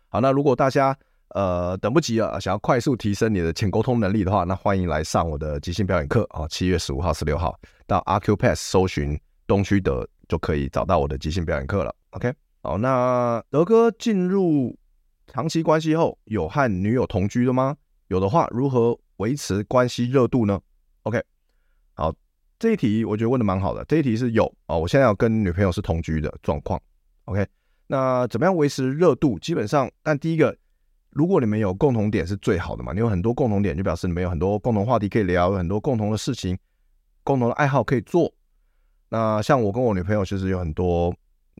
[0.09, 0.97] 好，那如果大家
[1.35, 7.55] 呃等不及了，想要快速提升你的浅沟通能力的话，那欢迎来上我的即兴表演课啊，七月十五号、十六号
[7.85, 11.93] 到 Acupass 搜寻东区德就可以找到我的即兴表演课了。
[12.09, 12.33] OK，
[12.65, 14.73] 好，那德哥进入
[15.27, 17.75] 长期关系后，有和女友同居的吗？
[18.07, 20.57] 有的话，如何维持关系热度呢
[21.01, 21.21] ？OK，
[21.93, 22.15] 好，
[22.57, 23.83] 这一题我觉得问的蛮好的。
[23.83, 26.81] 这一题是有哦，我现在要跟女朋友是同居的状况。
[27.25, 27.45] OK，
[27.87, 29.37] 那怎么样维持热度？
[29.39, 30.55] 基本上，但第一个，
[31.09, 36.57] 如果你们有共同点是最好的嘛，你有很多共同点，就表示你们有很多共同话题可以聊，有很多共同的事情、
[37.25, 38.33] 共同的爱好可以做。
[39.09, 41.13] 那像我跟我女朋友其实有很多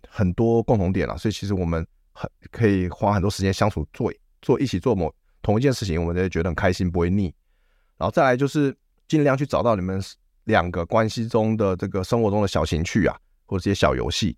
[0.07, 4.11] 很多共同点了，所以其实我们很可以花很多时间相处做
[4.41, 7.33] 做一起做某同一件事情，我们就会觉得很开心，不会腻。
[7.97, 8.75] 然后再来就是
[9.07, 10.01] 尽量去找到你们
[10.45, 14.37] 两个关系中的这个生活中的小情趣啊，或者这些小游戏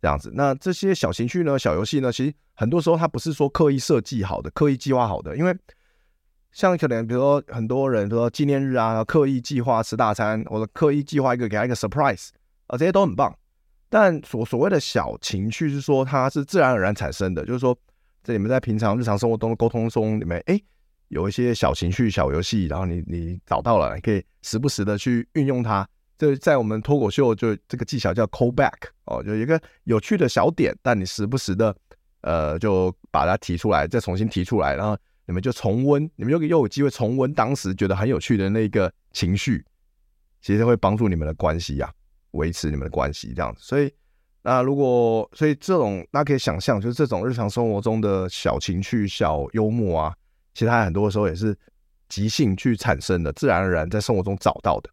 [0.00, 0.30] 这样子。
[0.34, 5.54] 那这些小情趣呢，小游戏呢，其实很多时候它不是说刻意设计好的、刻意计划好的，因为
[6.52, 12.30] 像可能比如说很多人说纪念日啊，刻意计划吃大餐，或者刻意计划一个给他一个 surprise。
[12.68, 13.36] 啊，这些都很棒，
[13.88, 17.76] 但所所谓的小情趣是说它是自然而然产生的，就是说，
[18.22, 20.60] 在你们在平常日常生活中的沟通中，你们哎
[21.08, 25.88] 有一些小情绪、小游戏，然后你你找到了，你可以时不时的去运用它。
[26.18, 28.72] 这在我们脱口秀就这个技巧叫 call back
[29.04, 31.76] 哦，就一个有趣的小点，但你时不时的
[32.22, 34.96] 呃就把它提出来，再重新提出来，然后
[35.26, 39.64] 你们就重温，你们又又有机会重温当时觉得很有趣的那个情绪，
[40.40, 42.05] 其实会帮助你们的关系呀、啊。
[42.32, 43.92] 维持你们的关系这样子，所以
[44.42, 50.14] 那如果所以这种大家可以想象，就是这种日常生活中的小情趣、小幽默啊，
[50.54, 51.56] 其实它很多时候也是
[52.08, 54.90] 即兴去产生的，自然而然在生活中找到的。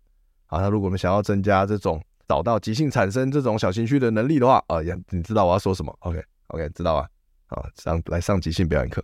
[0.47, 7.07] 好，那如果我们想要增加这种找到即兴产生这种小情趣的能力的话，啊，也你知道我要说什么？OK OK，知道吧？
[7.47, 9.03] 啊，上来上即兴表演课。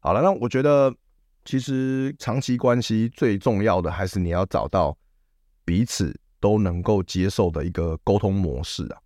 [0.00, 0.94] 好了，那我觉得
[1.44, 4.94] 其实长期关系最重要的还是你要找到
[5.64, 6.14] 彼此。
[6.40, 8.98] 都能够接受的一个沟通模式啊，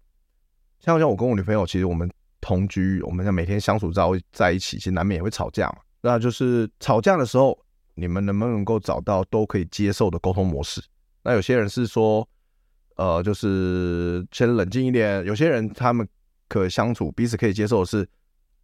[0.81, 5.77] 像像我跟我女朋友，其实我们同居，我们每天相处在在一起，其实难免也会吵架嘛。
[6.01, 7.59] 那就是吵架的时候，
[7.95, 10.83] 你们能不能够找到都可以接受的沟通模式？
[11.23, 12.29] 那有些人是说，
[12.97, 16.07] 呃，就是先冷静一点；有些人他们
[16.49, 18.09] 可相处，彼此可以接受的是，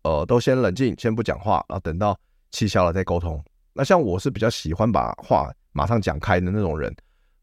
[0.03, 2.19] 呃，都先冷静，先不讲话，然后等到
[2.51, 3.43] 气消了再沟通。
[3.73, 6.93] 那像我是比较喜欢把话马上讲开的那种人。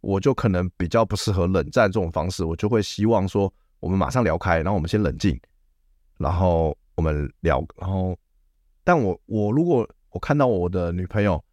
[0.05, 5.39] 我就可能比较不适合冷战这种方式，我就会希望说，我们马上聊开，然后我们先冷静，
[6.17, 8.15] 然后我们聊，然后，
[8.83, 11.43] 但我我如果我看到我的女朋友，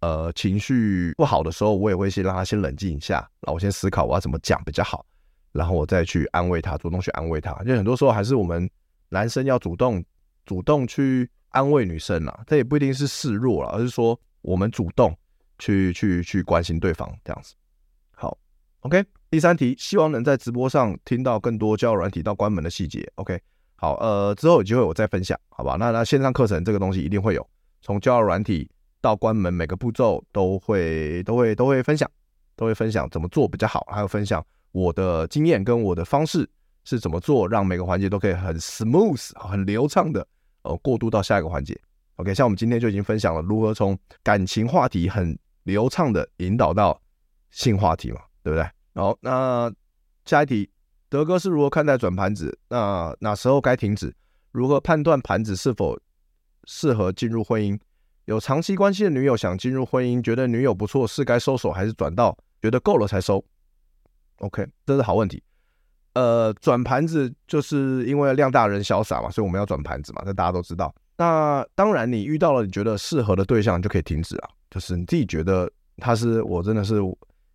[0.00, 5.04] 呃，情绪不好的时候，我也会先让她先冷静一下，然后我先思考我要怎么讲比较好，
[5.52, 7.56] 然后我再去安慰她，主动去安慰她。
[7.62, 8.70] 因为很多时候还是我们
[9.08, 10.04] 男生要主动
[10.44, 15.16] 主动去安慰女生啦，这也不一定是示弱啦，而是说我们主动
[15.58, 17.54] 去去去关心对方这样子。
[18.82, 23.10] OK，第三题，希望能在直播上听到更多交友软体到关门的细节。
[23.16, 23.36] OK，
[23.74, 25.76] 好，呃，之后有机会我再分享，好吧？
[25.78, 27.44] 那那线上课程这个东西一定会有，
[27.82, 32.08] 从交友软体到关门每个步骤都会都会都会分享，
[32.54, 36.48] 都会分享怎么做比较好，还有分享我的经验跟我的方式
[36.84, 40.24] 是怎么做，让每个环节都可以很 smooth 很流畅的
[40.62, 41.76] 呃过渡到下一个环节。
[42.14, 47.00] OK，像我们今天就已经分享了如何从感情话题很流畅的引导到
[47.50, 48.20] 性话题嘛。
[48.48, 48.66] 对不对？
[48.94, 49.70] 好，那
[50.24, 50.70] 下一题，
[51.10, 52.58] 德哥是如何看待转盘子？
[52.68, 54.14] 那哪时候该停止？
[54.52, 55.98] 如何判断盘子是否
[56.64, 57.78] 适合进入婚姻？
[58.24, 63.44] 有长期关系的女友想进入婚姻，觉得女友不错，是该收手还是转到觉得够了才收
[64.38, 65.42] ？OK，这是好问题。
[66.14, 70.94] 呃，转盘子就是因为量大人潇洒嘛，所以我们要转盘子嘛，这大家都知道。
[71.18, 74.48] 那当然，你遇到了你觉得适合的对象，就可以停止啊。
[74.70, 76.96] 就是你自己觉得他是我真的是。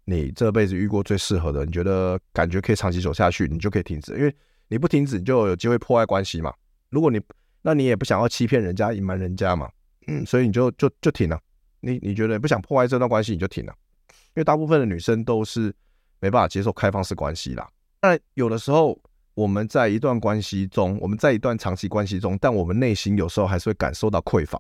[0.06, 4.36] 你这辈子遇过最适合的，你觉得感觉可以长期走下去，你就可以停止，因为
[4.68, 6.54] 你不停止，你就有机会破坏关系嘛。
[6.90, 7.22] 如果你，
[7.62, 9.70] 那你也不想要欺骗人家、隐瞒人家嘛，
[10.08, 11.40] 嗯，所以你就就就停了。
[11.80, 13.74] 你你觉得不想破坏这段关系，你就停了。
[14.10, 15.74] 因为大部分的女生都是
[16.20, 17.70] 没办法接受开放式关系啦。
[18.00, 19.00] 但有的时候
[19.36, 24.60] 我们在一段关系中，我们在一段长期关系中，但我们内心有时候还是会感受到匮乏，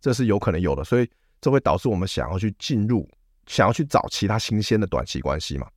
[0.00, 3.06] 这是有可能有的，所以这会导致我们想要去进入。
[3.46, 5.68] 想要去找其他新鲜的短期关系嘛？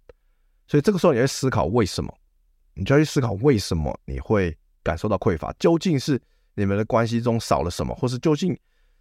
[0.68, 2.14] 所以这个时候你会思考为什么？
[2.74, 5.54] 你就要去思考为什么你会感受到匮乏？
[5.58, 6.22] 究竟是
[6.56, 8.58] 你们的关系中少了什么，或是究竟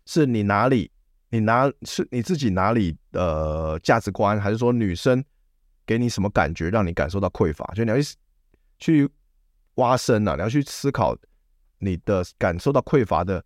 [0.07, 0.91] 是你哪里
[1.29, 5.25] 你哪是你自己哪里的价值观，还是说女生
[5.85, 7.65] 给你什么感觉让你感受到匮乏？
[7.75, 8.15] 就你要去
[8.79, 9.11] 去
[9.75, 11.17] 挖深啊，你要去思考
[11.79, 13.45] 你的感受到匮乏的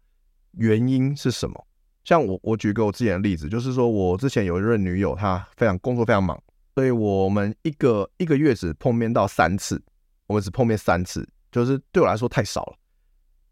[0.52, 1.66] 原因是什么？
[2.04, 6.40] 像我，我举个我之前的例子，就是说我之前有一任女友，她非常工作非常忙，
[6.74, 9.80] 所以我们一个一个月只碰面到三次，
[10.26, 12.74] 我们只碰面三次，就是对我来说太少了。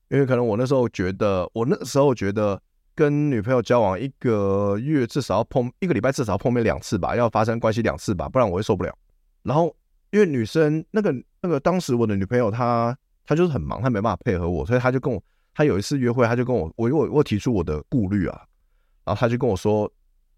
[0.09, 2.59] 因为可能我那时候觉得，我那时候觉得
[2.95, 8.97] 跟女朋友交往一个月至少要碰一个礼拜至少要碰面两次吧，要发生关系两次吧，不然我会受不了。
[9.43, 9.77] 然后
[10.11, 15.23] 因为女生那个那个当时我的女朋友她她就是很忙，她没办法配合我，所以她就跟我，
[15.59, 18.47] 他有一次约会，他就跟我我我我提出我的顾虑啊，
[19.05, 19.93] 然后他就跟我说，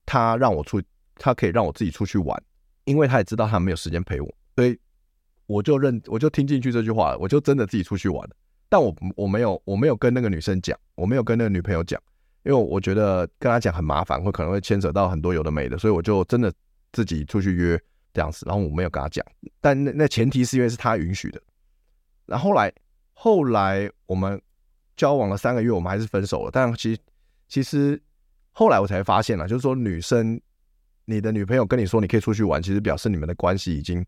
[0.06, 0.80] 他让我出，
[1.16, 2.42] 他可以让我自己出去玩，
[2.85, 4.78] 因为他也知道他没有时间陪我，所以
[5.44, 8.37] 我就认我就听进去这句话了，我就真的自己出去玩了。
[8.70, 12.02] 但我我没有我没有跟那个女生讲，我没有跟那个女朋友讲，
[12.44, 16.50] 因为我觉得跟她讲很麻烦，会可能会牵扯到很多有的没的，所以我就真的
[16.92, 17.78] 自己出去约
[18.14, 19.22] 这样子，然后我没有跟她讲，
[19.61, 21.38] 但那那前提是因为是她允许的。
[22.24, 22.72] 然后来
[23.12, 24.40] 后来我们
[25.01, 26.51] 交往了三个月，我们还是分手了。
[26.53, 27.01] 但其实
[27.49, 27.99] 其实
[28.51, 30.39] 后来我才发现了，就是说女生，
[31.07, 34.05] 你的女朋友跟你说你可以出去玩，其实表示你们的关系已经，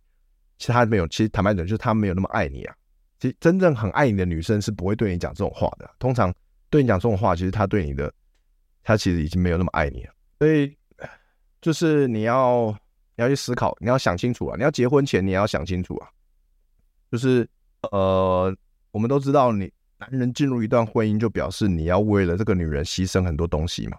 [0.59, 2.75] 其实她没有，其实坦白讲就是她没有那么爱你啊。
[3.19, 5.91] 其实真正很爱你的女生是不会对你讲这种话的。
[5.99, 6.31] 通常
[6.69, 8.13] 对你讲这种话，其实她对你的，
[8.83, 10.13] 她其实已经没有那么爱你了。
[10.41, 10.77] 所以
[11.63, 12.71] 就是你要
[13.17, 14.57] 你要去思考，你要想清楚啊！
[14.59, 16.09] 你要结婚前你要想清楚啊！
[17.11, 17.49] 就是
[17.93, 18.55] 呃，
[18.91, 23.97] 我们都知道，你男人进入一段婚姻，就表示你要为了这个女人牺牲很多东西嘛，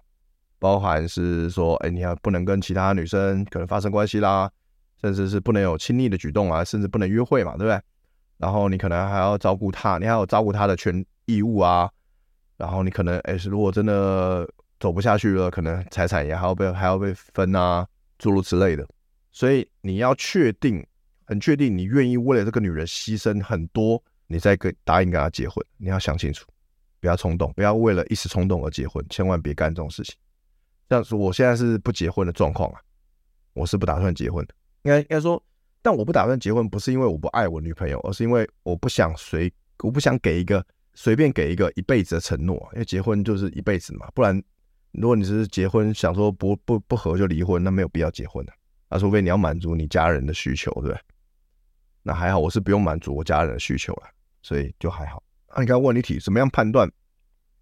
[0.58, 4.50] 包含是说，哎，你要不能跟其他女生可能发生关系啦，
[5.00, 7.80] 甚至是不能有亲密的举动啊，甚至不能约会嘛，对不对？
[8.36, 11.90] 然后你可能还要照顾她，你还要照顾她的权义务啊。
[12.58, 14.46] 然后你可能，哎，如果真的
[14.78, 17.86] 走不下去了，可能财产也还要被还要被分啊，
[18.18, 18.86] 诸如此类的。
[19.32, 20.86] 所以你要确定，
[21.24, 25.64] 很确定，你愿意为了这个女人牺牲很多，你再跟答应跟他结婚。
[25.76, 26.46] 你要想清楚，
[27.00, 30.14] 不要冲动，不要为了一时冲动而结婚，千万别干这种事情。
[30.88, 32.80] 像是我现在是不结婚的状况啊，
[33.52, 34.54] 我是不打算结婚的。
[34.82, 35.42] 应该应该说。
[35.86, 44.08] 但我不打算结婚，不是因为我不爱我女朋友，而是因为我不想随，我不想给一个随便给一个一辈子的承诺，因为结婚就是一辈子嘛。
[44.14, 44.42] 不然，
[44.92, 48.52] 如果你是结婚想说不不不合就离婚，那没有必要结婚的。
[48.88, 50.98] 啊，除非你要满足你家人的需求，对不对？
[52.04, 54.08] 那还好，我是不用满足我家人的需求了，
[54.42, 55.20] 所以就还好。
[55.56, 56.88] 那你看问你题，怎么样判断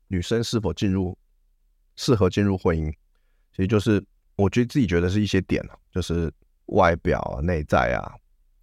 [0.09, 1.17] 女生是否进入
[1.97, 2.93] 适合进入婚姻？
[3.53, 4.05] 其实就是
[4.37, 6.31] 我觉得自己觉得是一些点，就是。
[6.67, 8.15] 外表啊，内在啊，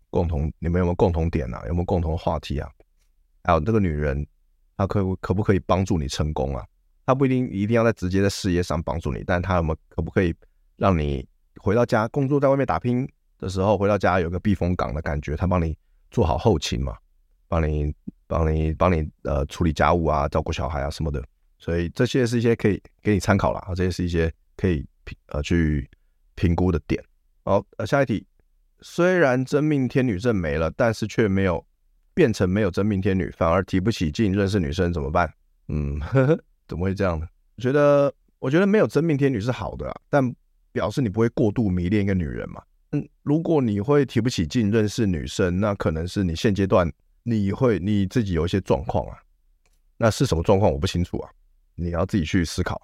[0.09, 1.61] 共同你们有没有共同点啊？
[1.67, 2.67] 有没有共同话题啊？
[3.43, 4.25] 还有这个女人，
[4.77, 6.65] 她可可不可以帮助你成功啊？
[7.05, 10.33] 她不一定一定要在直接在事业上帮助你，但她有没有可不可以
[10.77, 13.07] 让你回到家工作，在外面打拼
[13.39, 15.35] 的时候，回到家有个避风港的感觉？
[15.35, 15.75] 他帮你
[16.11, 16.95] 做好后勤嘛，
[17.47, 17.91] 帮你
[18.27, 21.23] 帮你帮你呃处理家务啊，照顾小孩啊什么的。
[21.57, 25.89] 所以这些是一些可以给你参考了啊，这些是一些可以评呃去
[26.35, 27.03] 评估的点。
[27.43, 28.25] 好，呃，下一题。
[28.81, 31.65] 虽然真命天女证没了，但是却没有
[32.13, 35.29] 变成没有真命天女，反而提不起劲认识女生，怎么办？
[35.67, 37.27] 嗯，呵呵，怎么会这样呢？
[37.57, 40.33] 我觉得，我觉得没有真命天女是好的啊，但
[40.71, 42.61] 表示你不会过度迷恋一个女人嘛。
[42.91, 46.91] 嗯，如果你会提不起劲认识女生，那可能是你现阶段
[47.23, 49.17] 你会你自己有一些状况啊。
[49.97, 50.71] 那是什么状况？
[50.71, 51.29] 我不清楚啊，
[51.75, 52.81] 你要自己去思考。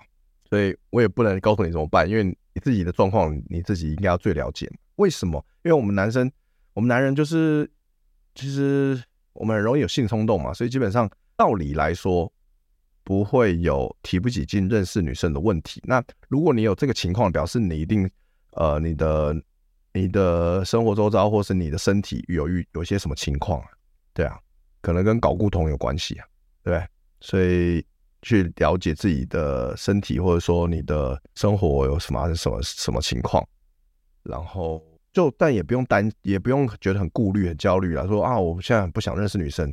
[0.47, 4.71] 所以我也不能告诉你怎么办，因为你自己的状况你自己应该要最了解。
[4.97, 5.43] 为什么？
[5.63, 6.31] 因为我们男生，
[6.73, 7.69] 我们男人就是，
[8.35, 9.01] 其实
[9.33, 12.31] 我们很容易有性冲动嘛，所以基本上道理来说
[13.03, 15.81] 不会有提不起劲认识女生的问题。
[15.85, 18.07] 那如果你有这个情况，表示你一定
[18.51, 19.35] 呃你的
[19.95, 23.67] 你的生活周遭或是你的身体有遇有些什么情况啊？
[24.13, 24.37] 对啊，
[24.81, 26.25] 可能跟睾固酮有关系啊，
[26.63, 26.87] 对不对？
[27.21, 27.83] 所以。
[28.21, 33.47] 去了解自己的身体，或者说你的生活有什么什么什么情况，
[34.23, 38.07] 然后就但也不用担，也不用觉得很顾虑、很焦虑了。
[38.07, 39.71] 说啊，我现在不想认识女生，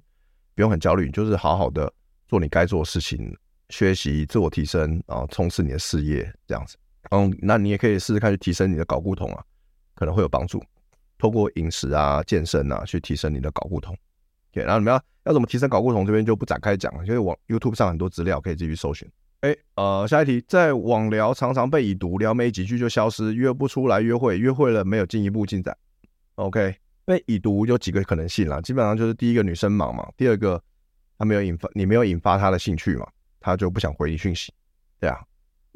[0.54, 1.90] 不用很焦虑，就是好好的
[2.28, 3.34] 做你该做的事情，
[3.70, 6.76] 学习、自我提升啊，冲刺你的事业这样子。
[7.10, 9.42] 嗯，那你也可以试试看去提升你的睾固酮啊，
[10.02, 10.60] 可能会有帮助。
[11.16, 13.96] 透过饮食啊、健身啊，去提升你的睾固酮。
[14.50, 16.04] 对，然后你们要要怎么提升睾固酮？
[16.04, 19.08] 这边就不展开讲了，因为网 YouTube 上很多资料可以继续搜寻。
[19.42, 25.76] 哎，呃，下一题，在网聊常常被已读，聊没几句就消失，约不出来约会，约会了没有进一步进展。
[26.34, 26.74] OK，
[27.04, 30.60] 被已读有几个可能性啦，基本上就是第一个女生忙嘛，第二个
[31.16, 33.06] 她没有引发你没有引发她的兴趣嘛，
[33.38, 34.52] 她就不想回你讯息，
[34.98, 35.20] 对啊，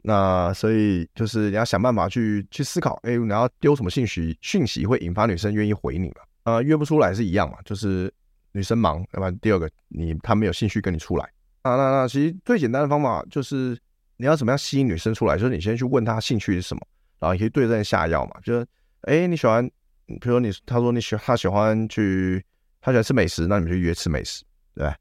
[0.05, 6.23] 那所以就是你要想办法去去思考，哎，你要丢什么信息讯息会引发女生愿意回你嘛？
[6.45, 8.13] 呃，约不出来是一样嘛，就是。
[8.53, 11.25] 女生忙，要不然第二个你她没有兴趣跟你出来
[11.61, 11.77] 啊。
[11.77, 13.79] 那那其实最简单的方法就是
[14.17, 16.81] 你要怎么样吸引女生出来，就是你先去问她兴趣是什么，
[17.19, 18.41] 然后你可以对症下药嘛。
[18.43, 18.67] 就是
[19.03, 19.63] 哎，你喜欢，
[20.07, 22.43] 比如说你她说你喜她喜欢去
[22.81, 24.43] 他喜欢吃美食，那你们就约吃美食，
[24.75, 24.97] 对吧？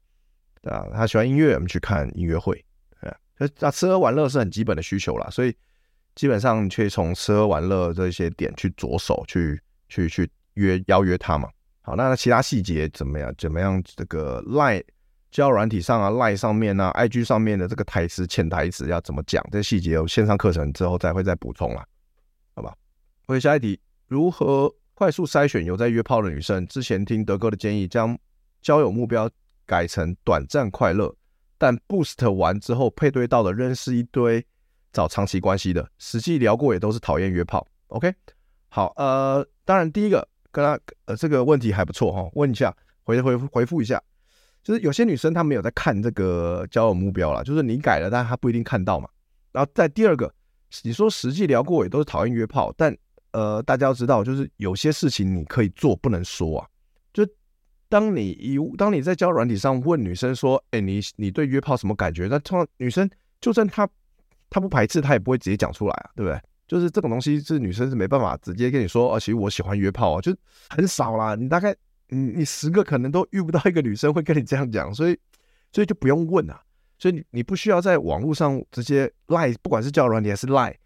[0.60, 2.62] 对啊，他喜欢音乐，我们去看音乐会，
[3.58, 5.54] 那吃喝玩乐是很基本的需求啦，所以
[6.14, 11.48] 基本上可以从吃喝玩乐这些点去着手去去去约邀约他嘛。
[11.82, 13.32] 好，那其他细节怎么样？
[13.38, 13.82] 怎么样？
[13.84, 14.82] 这个 Line
[15.30, 19.46] 交友软体上啊，Line 上面啊，IG 上面的这个台词、潜台词要怎么讲？
[19.52, 21.86] 这细节有线上课程之后再会再补充啦，
[22.54, 22.74] 好吧？
[23.26, 23.78] 回下一题，
[24.08, 26.66] 如何快速筛选有在约炮的女生？
[26.66, 28.18] 之前听德哥的建议，将
[28.62, 29.30] 交友目标
[29.66, 31.14] 改成短暂快乐，
[31.58, 34.44] 但 Boost 完之后配对到的认识一堆
[34.92, 37.66] 找长期关系的，实际聊过也都是讨厌约炮。
[37.88, 38.14] OK，
[38.68, 40.26] 好，呃，当然第一个。
[40.52, 44.02] 跟他呃，这个问题还不错哈，问一下，回回回复一下，
[44.64, 49.06] 就是有些女生她没有在看这个交友目标啦，就是你改了，但她不一定看到嘛。
[49.52, 50.32] 然后在第二个，
[50.82, 52.96] 你说实际聊过也都是讨厌约炮，但
[53.32, 56.66] 呃，大家要知道，就是有些事情你可以做，不能说啊。
[57.88, 62.26] 当你一当你在交友软体上问女生说，哎，你你对约炮什么感觉？
[62.28, 63.08] 那通常女生
[63.40, 63.88] 就算她
[64.50, 66.40] 她不排斥，她也不会直接讲出来啊，对不对？
[66.66, 70.34] 就是这种东西是女生是没办法直接跟你说，哦，其实我喜欢约炮啊，就
[70.68, 71.36] 很少啦。
[71.36, 71.72] 你大概
[72.08, 75.16] 你你十个可能都遇不到一个女生会跟你这样讲，所以
[75.70, 76.60] 所以就不用问啊。
[76.98, 80.76] 所以你你不需要在网络上直接赖，不管是交友软体还是赖，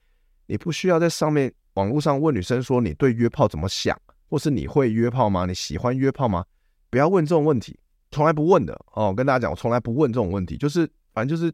[0.47, 3.99] 你不需要在上面网络上问女生说你对约炮怎么想，
[4.29, 5.47] 或是你会约炮吗？
[5.47, 6.45] 你喜欢约炮吗？
[6.91, 7.79] 不要问这种问题，
[8.11, 9.07] 从来不问的哦。
[9.07, 11.51] 我跟大家讲，我从来不问这种问题，就是反正就是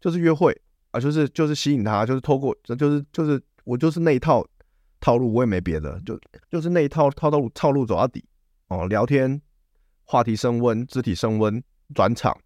[0.00, 0.58] 就是约会
[0.90, 3.40] 啊，就是就是吸引他，就是透过就是就是。
[3.64, 4.44] 我就是那一套
[4.98, 6.18] 套路，我也没别的，就
[6.50, 8.24] 就是那一套套路套路走到底
[8.66, 8.88] 哦。
[8.88, 9.40] 聊天，
[10.02, 11.62] 话题升温，肢体升温，
[11.94, 12.36] 转场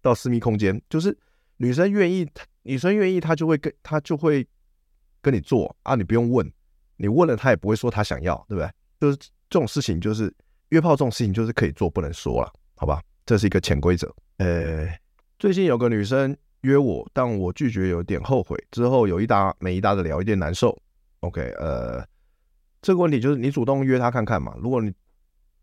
[0.00, 1.18] 到私密空间，就是
[1.56, 2.24] 女生愿意，
[2.62, 4.46] 女生愿意，她就会跟她就会
[5.20, 6.48] 跟你做啊，你不用问，
[6.96, 8.70] 你问了她也不会说她想要，对不对？
[9.00, 9.16] 就是
[9.50, 10.32] 这种事情，就是
[10.72, 13.00] 约炮这种事情，就是可以做不能说了，好吧？
[13.26, 14.12] 这是一个潜规则。
[14.38, 14.88] 呃，
[15.38, 16.36] 最近有个女生。
[16.62, 18.56] 约我，但我拒绝有点后悔。
[18.70, 20.80] 之后有一搭没一搭的聊，有点难受。
[21.18, 22.00] OK，呃，
[22.80, 24.54] 这个问题就是你主动约她看看嘛。
[24.62, 24.92] 如果你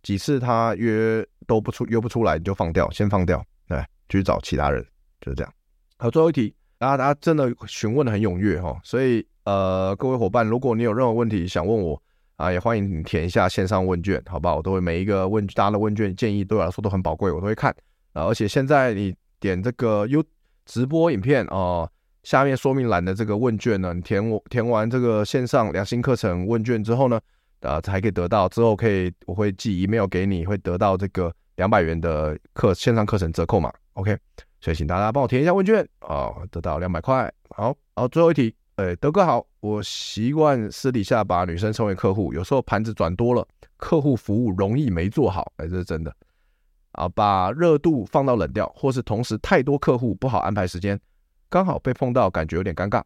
[0.04, 4.86] 几次她约都不出，约不出来，你就放掉，先放掉，对去找其他人，
[5.22, 5.54] 就是这样。
[5.98, 12.04] 好，最后一题，大家大家真的询问的很踊跃哈，所以呃，各位伙伴，如果你有任何问题想问我
[12.40, 14.56] 啊，也欢迎你填一下线上问卷，好不好？
[14.56, 17.70] 我都会每一个问大家的问卷建议对我来说都很宝贵，我都会看
[18.14, 18.24] 啊。
[18.24, 20.24] 而且现在你点这个 U。
[20.66, 21.90] 直播影片哦，
[22.22, 27.20] 下面说明栏的这个问卷呢，你填我填完这个线上两性课程问卷之后呢，
[27.62, 34.16] 啊，才可以得到之后可以我会寄 email 给你，会得到这个两百元的课线上课程折扣码，OK，
[34.62, 37.34] 所以请大家帮我填一下问卷啊，得到两百块。
[37.50, 43.46] 好，好，最后一题，哎，德哥好，我习惯私底下把女生称为客户，有时候盘子转多了，
[43.78, 46.16] 客户服务容易没做好，哎，这是真的。
[46.94, 51.00] 啊，把热度放到冷掉，或是同时太多客户不好安排时间，
[51.50, 53.04] 刚好被碰到，感觉有点尴尬，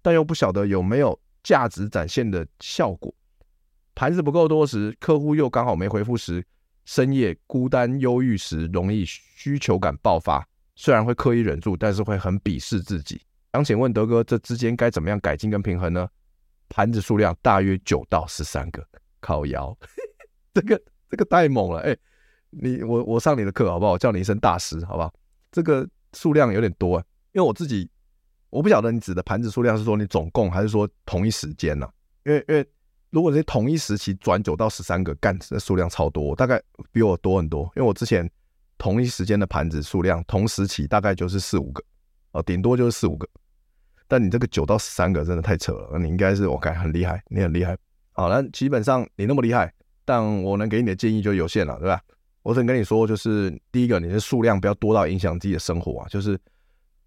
[0.00, 3.12] 但又不晓得有没有价值展现的效果。
[3.94, 6.44] 盘子不够多时，客户又刚好没回复时，
[6.84, 10.46] 深夜孤单忧郁时，容易需求感爆发。
[10.76, 13.20] 虽然会刻意忍住，但是会很鄙视自己。
[13.56, 16.06] 想请问德哥，这之间该怎么样改进跟平衡呢？
[16.68, 18.86] 盘子数量大约九到十三个，
[19.18, 19.74] 靠腰，
[20.52, 21.96] 这个这个太猛了，哎、
[22.50, 23.92] 你我我上你的课好不好？
[23.92, 25.10] 我叫你一声大师好不好？
[25.50, 27.88] 这个数量有点多啊，因为我自己
[28.50, 31.92] 我不晓得你指的盘子数量是说你总共还是说同一时间呢、啊？
[32.26, 32.68] 因为因为
[33.08, 37.62] 如果是同一时期转九到十三个干，这数量超多，大概比我多很多。
[37.74, 38.30] 因为我之前
[38.76, 41.82] 同一时间的盘子数量同时期大概就是四五个
[42.32, 43.26] 哦，顶多就是四五个。
[44.08, 47.76] 但你这个九到十三个真的太扯了，你应该是我感很厉害，你很厉害。
[48.12, 49.72] 好，那基本上你那么厉害，
[50.04, 52.00] 但我能给你的建议就有限了，对吧？
[52.42, 56.06] 我只能跟你说，就是第一个，你的数量不要多到影响自己的生活啊。
[56.08, 56.38] 就是，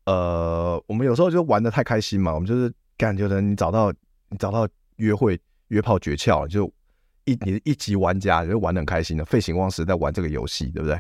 [0.06, 3.90] 呃，我们有时候就玩的太开心嘛，我们就是感觉得你找到
[4.28, 5.40] 你找到约会
[5.70, 6.70] 约炮诀窍，就
[7.24, 11.00] 一你一级玩家，就玩的很开心的，废寝忘食在玩这个游戏，对不对？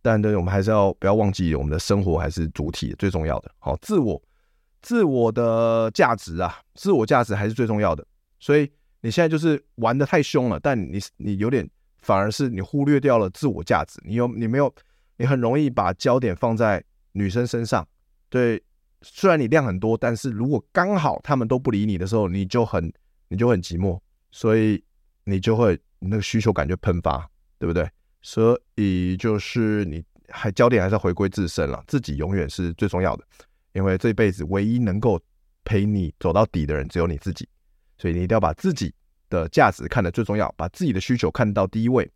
[0.00, 3.50] 但对，我们还是要不要忘记我们的生活还是主体最重要的。
[3.58, 4.20] 好，自我
[4.86, 8.06] 自我的价值啊，自我价值还是最重要的。
[8.38, 8.70] 所以
[9.00, 11.68] 你现在就是玩得太凶了，但你你有点。
[12.02, 14.72] 反而是你忽略掉了自我价值，你有你没有，
[15.16, 16.80] 你很容易把焦点放在
[17.10, 17.84] 女生身上。
[18.28, 18.62] 对，
[19.02, 22.92] 虽然你量很多，但是如果刚好他们都不理你的时候，你就很
[23.26, 23.98] 你就很寂寞，
[24.30, 24.80] 所以
[25.24, 27.28] 你就会你那个需求感就喷发，
[27.58, 27.90] 对不对？
[28.22, 33.24] 所以就是你还焦点还是要回归自身了，自己永远是最重要的，
[33.76, 35.20] 因为这辈子唯一能够
[35.62, 37.46] 陪你走到底的人只有你自己，
[37.98, 38.94] 所以你一定要把自己
[39.28, 42.10] 的价值看得最重要，把自己的需求看到第一位，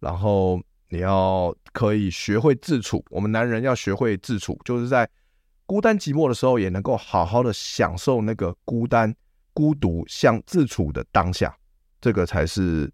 [0.00, 3.04] 然后你要可以学会自处。
[3.10, 5.08] 我们男人要学会自处，就是在
[5.66, 9.14] 孤单寂寞的时候，也能够好好的享受那个孤单、
[9.52, 11.56] 孤独、像自处的当下。
[12.00, 12.90] 这个才是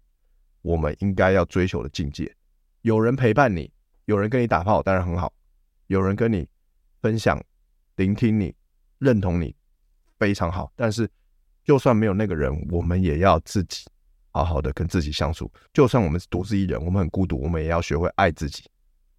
[0.61, 2.31] 我们应该要追求的境界。
[2.81, 3.71] 有人陪伴你，
[4.05, 5.27] 有人跟你打炮，当然很好；
[5.87, 6.47] 有人跟你
[7.01, 7.41] 分享、
[7.95, 8.53] 聆听你、
[8.99, 9.55] 认同你，
[10.17, 10.71] 非常好。
[10.75, 11.09] 但是，
[11.63, 13.85] 就算没有那个人，我们也要自己
[14.31, 15.51] 好好的跟自己相处。
[15.73, 18.63] 就算我们是独自一人，我们很孤独，我们也要学会爱自己，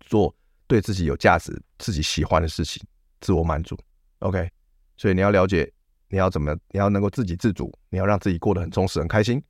[0.01, 0.35] 做
[0.67, 2.83] 对自己有价值、自己喜欢的事情，
[3.21, 3.79] 自我满足。
[4.21, 4.51] OK，
[4.97, 5.71] 所以你要了解，
[6.09, 9.43] 你要怎么，你要能够自给自足，你要让自己过得很充实、很开心。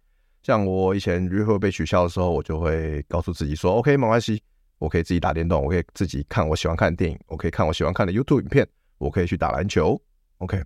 [0.42, 4.40] 像我以前约会被取消的时候，我就会告诉自己说：“OK，没关系，
[4.78, 8.68] 我可以自己打电动，我可以自己看我喜欢看的电影，我可以看我喜欢看的 YouTube 影片，
[8.98, 10.00] 我可以去打篮球。
[10.38, 10.62] ”OK，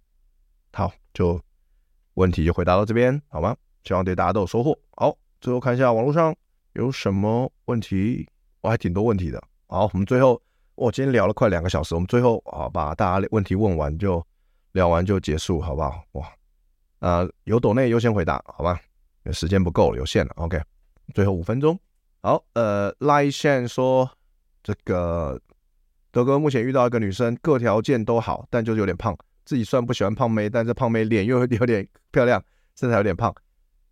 [0.72, 1.41] 好，就
[2.14, 3.57] 问题就回答到这边，好吗？
[3.85, 4.78] 希望对大家都有收获。
[4.97, 6.35] 好，最后看一下网络上
[6.74, 8.28] 有什么问题，
[8.61, 9.43] 我还挺多问题的。
[9.66, 10.41] 好，我们最后，
[10.74, 14.24] 我今天聊了快两个小时，我们最后啊把大家问题问完就
[14.72, 16.05] 聊完就结束，好不好？
[16.12, 16.26] 哇，
[16.99, 18.81] 啊、呃，有抖内优先回答，好吧？
[19.33, 20.33] 时间不够了，有限了。
[20.37, 20.61] OK，
[21.14, 21.78] 最后五分钟。
[22.22, 24.11] 好，呃，赖线说
[24.62, 25.41] 这个
[26.11, 29.16] 德哥目前遇到一个女生，各条件都好，但就是有点胖。
[29.44, 32.42] 自己虽然不喜欢胖妹，但这胖妹脸又有点漂亮，
[32.76, 33.34] 身材有点胖，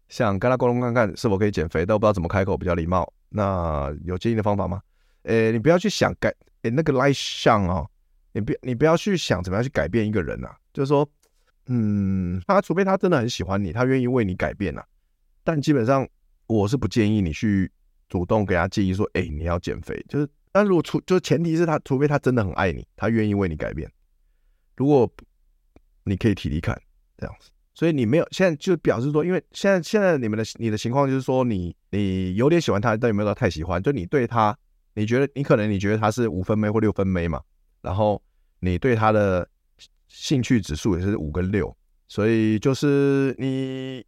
[0.08, 3.12] 想跟她沟通看看是否可以减肥，但我不知道怎么开口比较礼貌。
[3.28, 4.80] 那有建议的方法吗？
[5.24, 7.88] 诶，你不要去想改，诶，那个赖相哦，
[8.32, 11.08] 你不你不要去想怎么样去改变一个人啊，就是说，
[11.66, 14.84] 嗯，他除非他真的很喜欢你，他愿意为你改变啊。
[15.44, 16.06] 但基本上，
[16.46, 17.70] 我是不建议你去
[18.08, 20.28] 主动给他建议说：“哎，你要减肥。”就是，
[20.58, 23.90] 但如果除就前提是他，除非他真的很爱你，他愿意为你改变。
[24.76, 25.08] 如果
[26.04, 26.80] 你可以体力看
[27.16, 33.82] 这样子，所以你没有现在就表示说，因为现在现在你们的你的情况就是说，你你有点喜欢他，但也没有到太喜欢？
[33.82, 34.56] 就你对他，
[34.94, 37.40] 你觉得你可能你觉得他是五分妹或六分妹嘛，
[37.82, 38.22] 然后
[38.60, 39.48] 你对他的
[40.08, 41.76] 兴趣指数也是五跟六，
[42.08, 44.04] 所以就是你。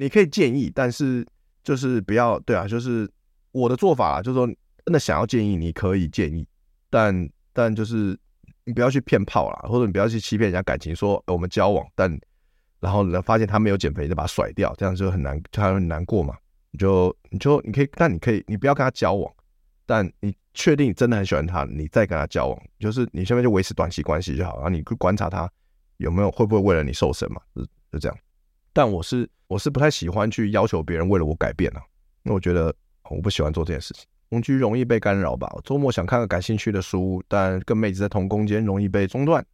[0.00, 1.26] 你可以建议，但是
[1.64, 3.10] 就是不要对啊，就是
[3.50, 4.48] 我的做法啊，就是说
[4.88, 6.48] 真的想要建议，你可以建议，
[6.88, 8.18] 但但就是
[8.64, 12.18] 你不要去骗炮啦，或者你不要去欺骗人家感情，说我们交往，但
[12.80, 16.34] 然后呢发现他没有减肥，就把他甩掉，这样就很难，他很难过嘛。
[16.70, 19.30] 你就你就你可以，但你可以，你不要跟他交往，
[19.84, 25.46] 但你确定你真的很喜欢他，你再跟他交往，就是你现在就维持短期关系就好，然后你去观察他
[25.98, 27.62] 有没有会不会为了你瘦身嘛，就
[27.92, 28.18] 就这样。
[28.72, 31.82] 但我是我是不太喜欢去要求别人为了我改变啊，
[32.22, 32.74] 那我觉得
[33.10, 34.06] 我不喜欢做这件事情。
[34.30, 35.50] 同居容易被干扰吧？
[35.64, 39.44] 周末想看个感兴趣的书，但跟妹子在同空间容易被中断，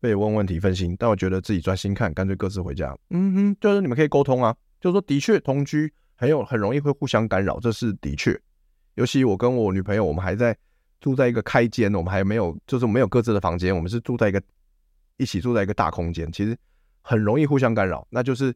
[0.00, 0.94] 被问问题分心。
[0.98, 2.96] 但我觉得自己专心看，干脆各自回家。
[3.10, 8.38] 嗯哼，就是你们可以沟通啊，就是说的确同居很有很容易会互相干扰，这是的确。
[8.94, 10.56] 尤其我跟我女朋友，我们还在
[11.00, 14.42] 住在一个开间，我们还没有就是没有各自的房间，我们是住在一个
[15.16, 16.56] 一起住在一个大空间，其实
[17.00, 18.54] 很容易互相干扰，那就是。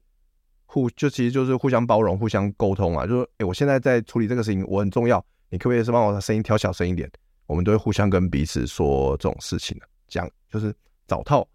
[0.64, 5.22] 互就其实就是互相包容、互相沟通啊，就是说，哎，我现在在处理这个事情，我很重要，
[5.52, 7.08] 你可不可以是帮我的声音调小声一点？
[7.46, 10.74] 我们都会互相跟彼此说这种事情的，讲就是
[11.06, 11.46] 找到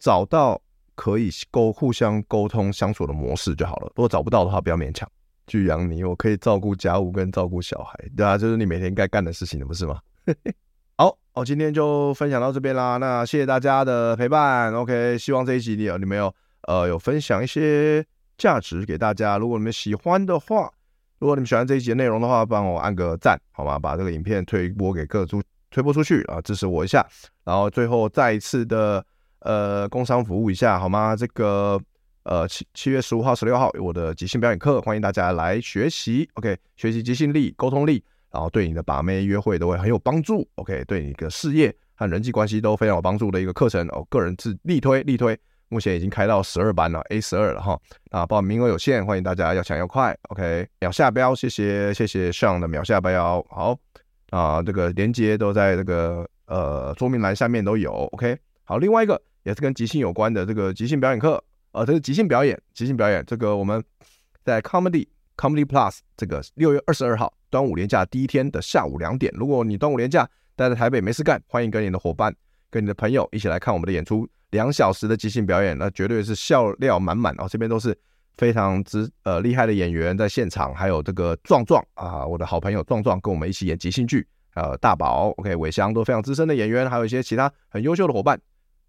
[0.00, 0.60] 找到
[0.96, 3.86] 可以沟互相沟通相处的模式就好了。
[3.94, 5.08] 如果找不到的话，不要勉强。
[5.46, 10.00] 巨养你，我可以照顾家务跟照顾小孩，对啊，就是你每天该干的事情，不是吗？
[10.98, 12.96] 好，我今天就分享到这边啦。
[12.96, 14.74] 那谢谢大家的陪伴。
[14.74, 18.04] OK，希望这一集里你们有呃有分享一些。
[18.36, 20.72] 价值给大家，如果你们喜欢的话，
[21.18, 23.78] 如果你们喜欢这一集的内容的话，帮我按个赞，好吗？
[23.78, 27.04] 把这个影片推播给各组，推播出去啊，支持我一下。
[27.44, 29.04] 然后最后再一次的
[29.40, 31.16] 呃工商服务一下，好吗？
[31.16, 31.80] 这个
[32.22, 36.28] 呃七 七月十五号、十六号有我的即兴表演课，欢迎大家来学习。
[36.34, 40.48] OK，学习即兴力、沟通力，然后对你的把妹约会都会很有帮助。
[40.54, 45.36] OK，对你的事业和人际关系都非常有帮助的一个课程哦，个人是力推力推。
[45.68, 47.78] 目前已经开到十二班了，A 十二了哈。
[48.10, 50.16] 啊，报名额有限，欢迎大家要抢要快。
[50.30, 53.44] OK，秒下标，谢谢谢谢上的秒下标。
[53.50, 53.78] 好
[54.30, 57.92] 啊，这个连接都在这个呃桌面栏下面都有。
[58.12, 61.42] OK，好，另外一个也是跟即兴有关的这个即兴表演课，
[61.72, 63.82] 呃，这是即兴表演，即兴表演，这个我们
[64.44, 65.06] 在 Comedy
[65.36, 72.34] Comedy Plus 这个六月二十二号端午连假第一天的下午两点，如果你端午连假待在台北没事干，欢迎跟你的伙伴、
[72.70, 74.28] 跟你的朋友一起来看我们的演出。
[74.50, 77.46] 两小时的即兴表演，那绝对是笑料满满哦！
[77.46, 77.94] 这边都是
[78.38, 88.40] 非常之呃厉害的演员在现场，还有这个壮壮啊，我的好朋友壮壮跟我们一起演即兴剧，呃，大宝，OK，伟翔都非常资深的演员，还有一些其他很优秀的伙伴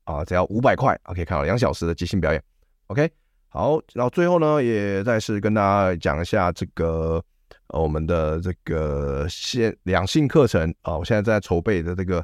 [0.05, 2.41] 啊，只要五百块，OK，看到两小时的即兴表演
[2.87, 3.11] ，OK，
[3.49, 7.21] 好，然后最后呢，也再次跟大家讲一下这个
[7.67, 12.23] 呃我们的这个线两性课程啊，我现在在筹备的这个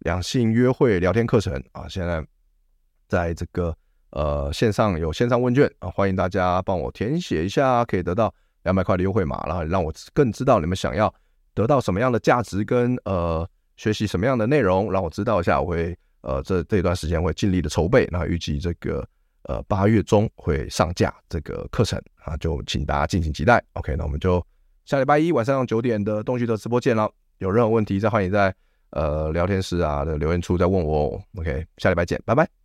[0.00, 2.24] 两性约会聊天课程啊，现在
[3.08, 3.74] 在这个
[4.10, 8.32] 呃线上有线上问卷啊，欢迎大家帮我填写一下，可以得到
[8.64, 11.12] 两百块的优惠码，然后让我更知道你们想要
[11.54, 19.06] 得到什么样的价值跟呃学习什么样的内容，让我知道一下，我会呃这这段时间会尽力的筹备，然后预计这个。
[19.44, 23.60] 呃，八月中会上架这个课程啊，就请大家敬请期待。
[23.72, 24.46] OK，那我们就
[24.84, 27.10] 下礼拜一晚上九点的东旭的直播见了。
[27.38, 28.54] 有任何问题，再欢迎在
[28.90, 31.22] 呃聊天室啊的留言处再问我哦。
[31.36, 32.59] OK，下礼拜见，拜拜。